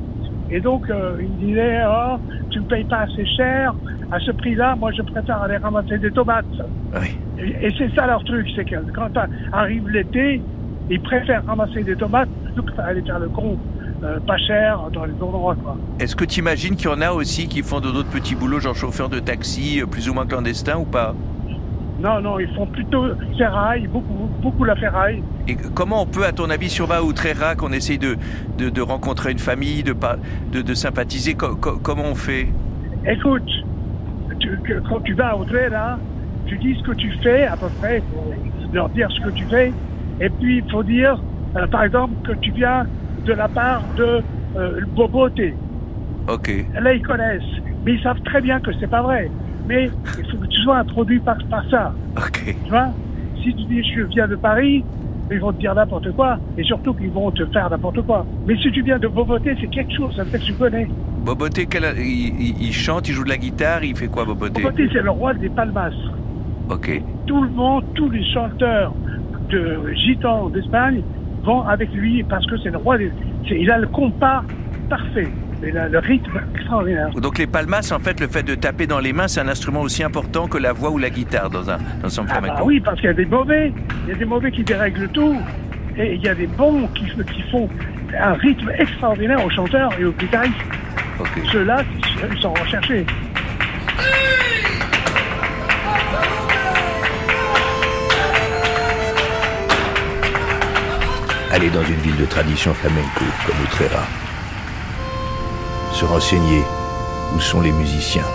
[0.52, 2.18] Et donc, euh, il me disait, oh,
[2.52, 3.74] tu ne payes pas assez cher.
[4.12, 6.46] À ce prix-là, moi, je préfère aller ramasser des tomates.
[7.40, 9.10] Et, et c'est ça leur truc, c'est que quand
[9.52, 10.42] arrive l'été,
[10.90, 13.58] ils préfèrent ramasser des tomates plutôt que aller faire le con
[14.04, 15.78] euh, pas cher dans les endroits, quoi.
[16.00, 18.76] Est-ce que tu imagines qu'il y en a aussi qui font d'autres petits boulots, genre
[18.76, 21.16] chauffeur de taxi, euh, plus ou moins clandestin ou pas?
[22.06, 23.04] Non, non, ils font plutôt
[23.36, 25.24] ferraille, beaucoup, beaucoup la ferraille.
[25.48, 28.16] Et comment on peut, à ton avis, à Outrera, qu'on essaye de,
[28.60, 29.96] de, de rencontrer une famille, de,
[30.52, 32.46] de, de sympathiser, co- co- comment on fait?
[33.08, 33.50] Écoute,
[34.40, 35.98] tu- que- quand tu vas au là,
[36.46, 38.32] tu dis ce que tu fais à peu près, faut
[38.72, 39.74] leur dire ce que tu fais,
[40.22, 41.20] et puis il faut dire,
[41.58, 42.86] euh, par exemple, que tu viens
[43.26, 44.22] de la part de
[44.58, 45.56] euh, Boboté.
[46.28, 46.52] Ok.
[46.80, 47.42] Là, ils connaissent,
[47.84, 49.32] mais ils savent très bien que c'est pas vrai.
[49.68, 49.90] Mais
[50.20, 51.94] il faut que tu sois introduit par, par ça.
[52.18, 52.56] Ok.
[52.64, 52.90] Tu vois
[53.38, 54.84] Si tu dis je viens de Paris,
[55.32, 58.26] ils vont te dire n'importe quoi, et surtout qu'ils vont te faire n'importe quoi.
[58.48, 60.88] Mais si tu viens de Boboté, c'est quelque chose, ça fait que tu connais.
[61.26, 64.62] Boboté, quel- il, il- il chante, il joue de la guitare, il fait quoi, Boboté?
[64.62, 65.90] Boboté, c'est le roi des palmas.
[66.70, 67.02] Ok.
[67.28, 68.94] tout le monde, tous les chanteurs
[69.50, 71.02] de gitans d'Espagne
[71.44, 73.12] vont avec lui parce que c'est le roi des...
[73.52, 74.44] Il a le compas
[74.90, 75.28] parfait.
[75.72, 77.10] Le rythme extraordinaire.
[77.12, 79.82] Donc les palmas, en fait, le fait de taper dans les mains, c'est un instrument
[79.82, 82.56] aussi important que la voix ou la guitare dans un, dans un Ah flamenco.
[82.58, 83.74] bah oui, parce qu'il y a des mauvais.
[84.06, 85.36] Il y a des mauvais qui dérèglent tout.
[85.98, 87.70] Et il y a des bons qui, qui font
[88.20, 90.56] un rythme extraordinaire aux chanteurs et aux guitaristes.
[91.52, 91.84] Ceux-là,
[92.32, 93.06] ils sont recherchés.
[101.52, 104.04] Aller dans une ville de tradition flamenco comme Utrera.
[105.96, 106.62] Se renseigner
[107.34, 108.26] où sont les musiciens.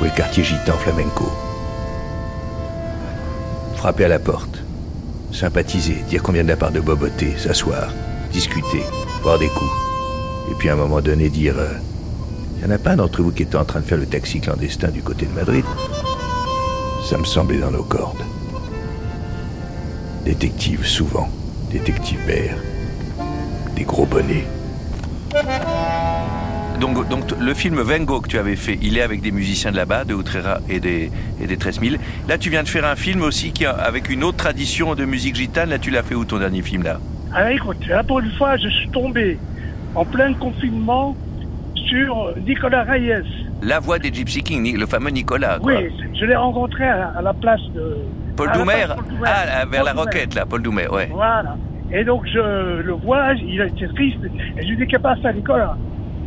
[0.00, 1.30] Où est le quartier gitan flamenco.
[3.76, 4.58] Frapper à la porte.
[5.30, 7.92] Sympathiser, dire qu'on vient de la part de Boboté, s'asseoir,
[8.32, 8.82] discuter,
[9.22, 9.70] boire des coups.
[10.50, 11.54] Et puis à un moment donné dire
[12.56, 14.40] Il n'y en a pas d'entre vous qui était en train de faire le taxi
[14.40, 15.64] clandestin du côté de Madrid?
[17.08, 18.24] Ça me semblait dans nos cordes.
[20.24, 21.28] Détective souvent,
[21.70, 22.58] détective Baird.
[23.76, 24.46] Des gros bonnets.
[26.80, 26.98] Donc,
[27.40, 30.14] le film Vengo que tu avais fait, il est avec des musiciens de là-bas, de
[30.14, 31.10] Utrera et des,
[31.40, 31.96] et des 13 000.
[32.28, 35.36] Là, tu viens de faire un film aussi qui avec une autre tradition de musique
[35.36, 35.70] gitane.
[35.70, 36.98] Là, tu l'as fait où ton dernier film là?
[37.32, 39.38] Alors écoute, là pour une fois, je suis tombé
[39.94, 41.16] en plein confinement
[41.74, 43.24] sur Nicolas Reyes.
[43.62, 45.58] La voix des Gypsy Kings, le fameux Nicolas.
[45.60, 45.72] quoi.
[45.72, 47.96] Oui, je l'ai rencontré à la, à la place de...
[48.36, 48.86] Paul Doumer.
[49.24, 51.08] Ah, vers Paul la roquette, là, Paul Doumer, ouais.
[51.12, 51.56] Voilà.
[51.92, 54.18] Et donc je le vois, il été triste.
[54.56, 55.76] Et je lui dis, qu'est-ce qui passe à Nicolas?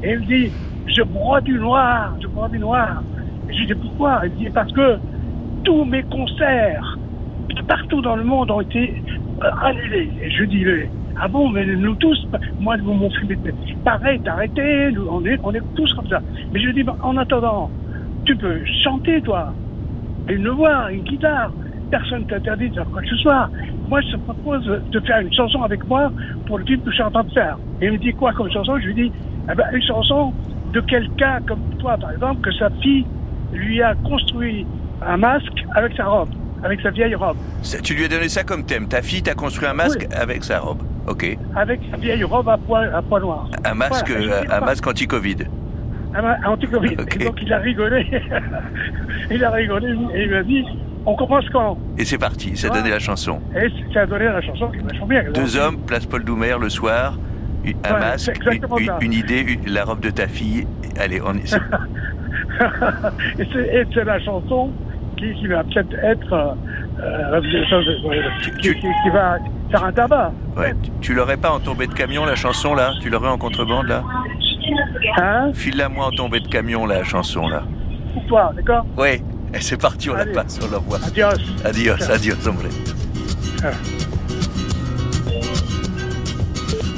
[0.03, 0.53] Et il me dit,
[0.85, 3.03] je broie du noir, je broie du noir.
[3.49, 4.21] Et je lui dis, pourquoi?
[4.23, 4.97] Il me dit, parce que
[5.63, 6.97] tous mes concerts,
[7.67, 9.03] partout dans le monde, ont été
[9.43, 10.11] euh, annulés.
[10.21, 10.89] Et je dis, mais,
[11.19, 12.27] ah bon, mais nous tous,
[12.59, 14.21] moi, mon film était pareil,
[14.93, 16.21] nous, on est, on est tous comme ça.
[16.51, 17.71] Mais je lui dis, en attendant,
[18.25, 19.53] tu peux chanter, toi
[20.29, 21.51] une voix, une guitare.
[21.89, 23.49] Personne ne t'interdit de faire quoi que ce soit.
[23.89, 26.11] Moi, je te propose de faire une chanson avec moi
[26.45, 27.57] pour le film que je suis en train de faire.
[27.81, 28.77] Et il me dit quoi comme chanson?
[28.79, 29.11] Je lui dis
[29.51, 30.33] eh ben, une chanson
[30.73, 33.05] de quelqu'un comme toi, par exemple, que sa fille
[33.53, 34.65] lui a construit
[35.05, 36.29] un masque avec sa robe,
[36.63, 37.37] avec sa vieille robe.
[37.61, 38.87] Ça- Tu lui as donné ça comme thème.
[38.87, 40.81] Ta fille t'a construit un masque avec sa robe.
[41.07, 41.37] Ok.
[41.55, 43.49] Avec sa vieille robe à poids, à poids noir.
[43.63, 45.37] Un masque, Voilà, euh, un masque anti-Covid.
[46.13, 46.93] Ben, anti-Covid.
[46.93, 48.05] Et donc il a rigolé.
[49.31, 50.65] il a rigolé et il m'a dit
[51.07, 53.39] on commence quand Et c'est parti, ça a donné la chanson.
[53.55, 55.23] Et ça a donné la chanson qui vachement bien.
[55.33, 57.17] Deux hommes, place Paul Doumer le soir,
[57.65, 58.39] un Ouais, masque,
[58.79, 60.67] une, une idée, une- la robe de ta fille.
[60.99, 61.53] Allez, on est.
[63.39, 64.71] et c'est la chanson
[65.17, 66.33] qui, qui va peut-être être.
[66.33, 66.53] euh,
[67.01, 67.41] euh,
[68.61, 69.37] qui, qui- qui va
[69.71, 70.31] faire un tabac.
[70.55, 70.73] Ouais.
[70.81, 72.91] Tu- Tu l'aurais pas en tombée de camion, la chanson, là?
[73.01, 74.03] Tu l'aurais en contrebande, là?
[75.17, 75.51] Hein?
[75.53, 77.63] File-la moi en tombée de camion, la chanson, là.
[78.13, 78.85] Pour toi, d'accord?
[78.97, 79.21] Oui,
[79.53, 80.33] et c'est parti, on Allez.
[80.33, 80.99] la passe, on l'envoie.
[81.05, 81.27] Adios.
[81.63, 82.11] Adios, Ciao.
[82.11, 82.67] adios, hombre.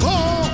[0.00, 0.50] Con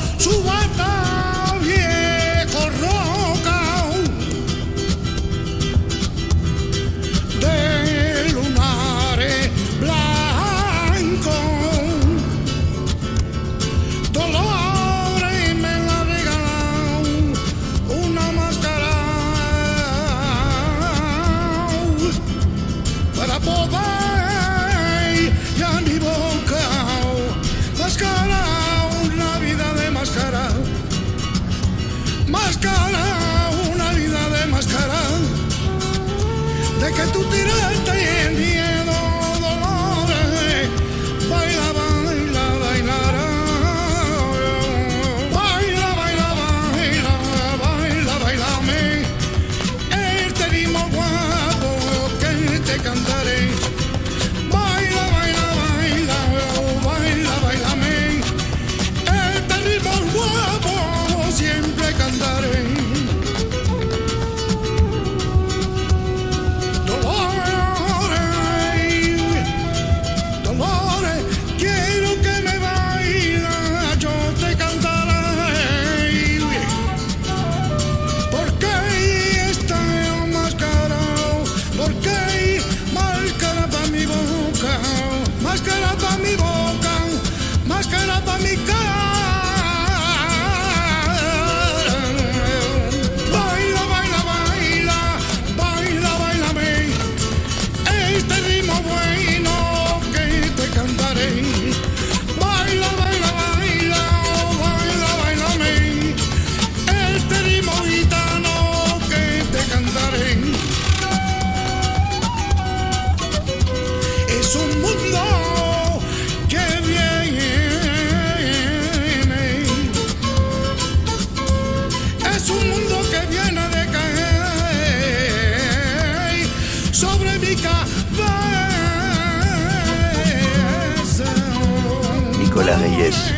[132.66, 133.32] Nicolas Reyes,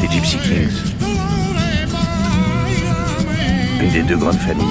[0.00, 0.94] des Gypsy Kings.
[3.80, 4.66] Une des deux grandes familles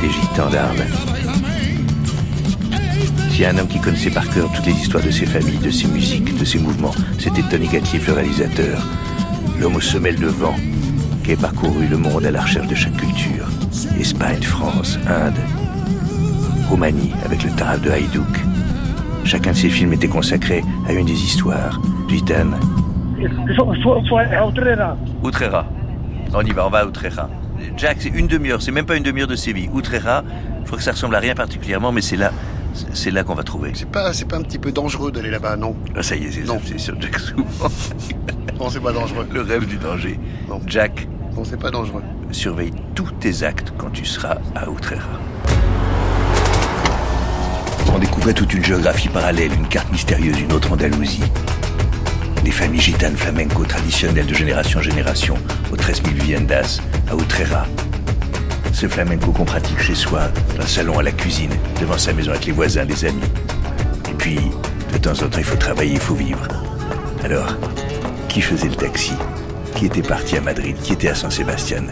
[0.00, 0.48] des gitans
[3.36, 5.72] y a un homme qui connaissait par cœur toutes les histoires de ses familles, de
[5.72, 8.80] ses musiques, de ses mouvements, c'était Tony Gatliff, le réalisateur.
[9.58, 10.54] L'homme aux semelles de vent,
[11.24, 13.48] qui a parcouru le monde à la recherche de chaque culture.
[13.98, 15.40] Espagne, France, Inde,
[16.70, 18.38] Roumanie, avec le taraf de Haïdouk.
[19.24, 21.80] Chacun de ses films était consacré à une des histoires
[24.34, 24.96] à Outrera.
[25.22, 25.66] Outrera.
[26.34, 27.28] On y va, on va à Outrera.
[27.76, 29.70] Jack, c'est une demi-heure, c'est même pas une demi-heure de Séville.
[29.72, 30.22] Outrera,
[30.60, 32.32] je crois que ça ressemble à rien particulièrement, mais c'est là,
[32.92, 33.72] c'est là qu'on va trouver.
[33.74, 35.74] C'est pas, c'est pas un petit peu dangereux d'aller là-bas, non?
[35.96, 37.44] Ah, ça y est, c'est c'est sur Jack souvent.
[38.58, 39.28] Non, c'est pas dangereux.
[39.30, 40.18] Le rêve du danger.
[40.66, 41.06] Jack.
[41.36, 42.02] Non, c'est pas dangereux.
[42.30, 45.02] Surveille tous tes actes quand tu seras à Outrera.
[47.94, 51.22] On découvrait toute une géographie parallèle, une carte mystérieuse, une autre Andalousie.
[52.46, 55.34] Des familles gitanes flamenco traditionnelles de génération en génération,
[55.72, 56.80] aux 13 000 viviendas,
[57.10, 57.66] à Outrera.
[58.72, 62.46] Ce flamenco qu'on pratique chez soi, d'un salon à la cuisine, devant sa maison avec
[62.46, 63.20] les voisins, les amis.
[64.08, 64.38] Et puis,
[64.92, 66.46] de temps en temps, il faut travailler, il faut vivre.
[67.24, 67.52] Alors,
[68.28, 69.14] qui faisait le taxi?
[69.74, 70.76] Qui était parti à Madrid?
[70.84, 71.86] Qui était à San Sebastian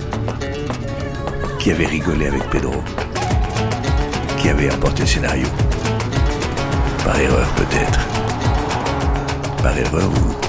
[1.59, 2.81] Qui avait rigolé avec Pedro?
[4.39, 5.49] Qui avait apporté le scénario?
[7.05, 7.99] Par erreur peut-être.
[9.61, 10.44] Par erreur ou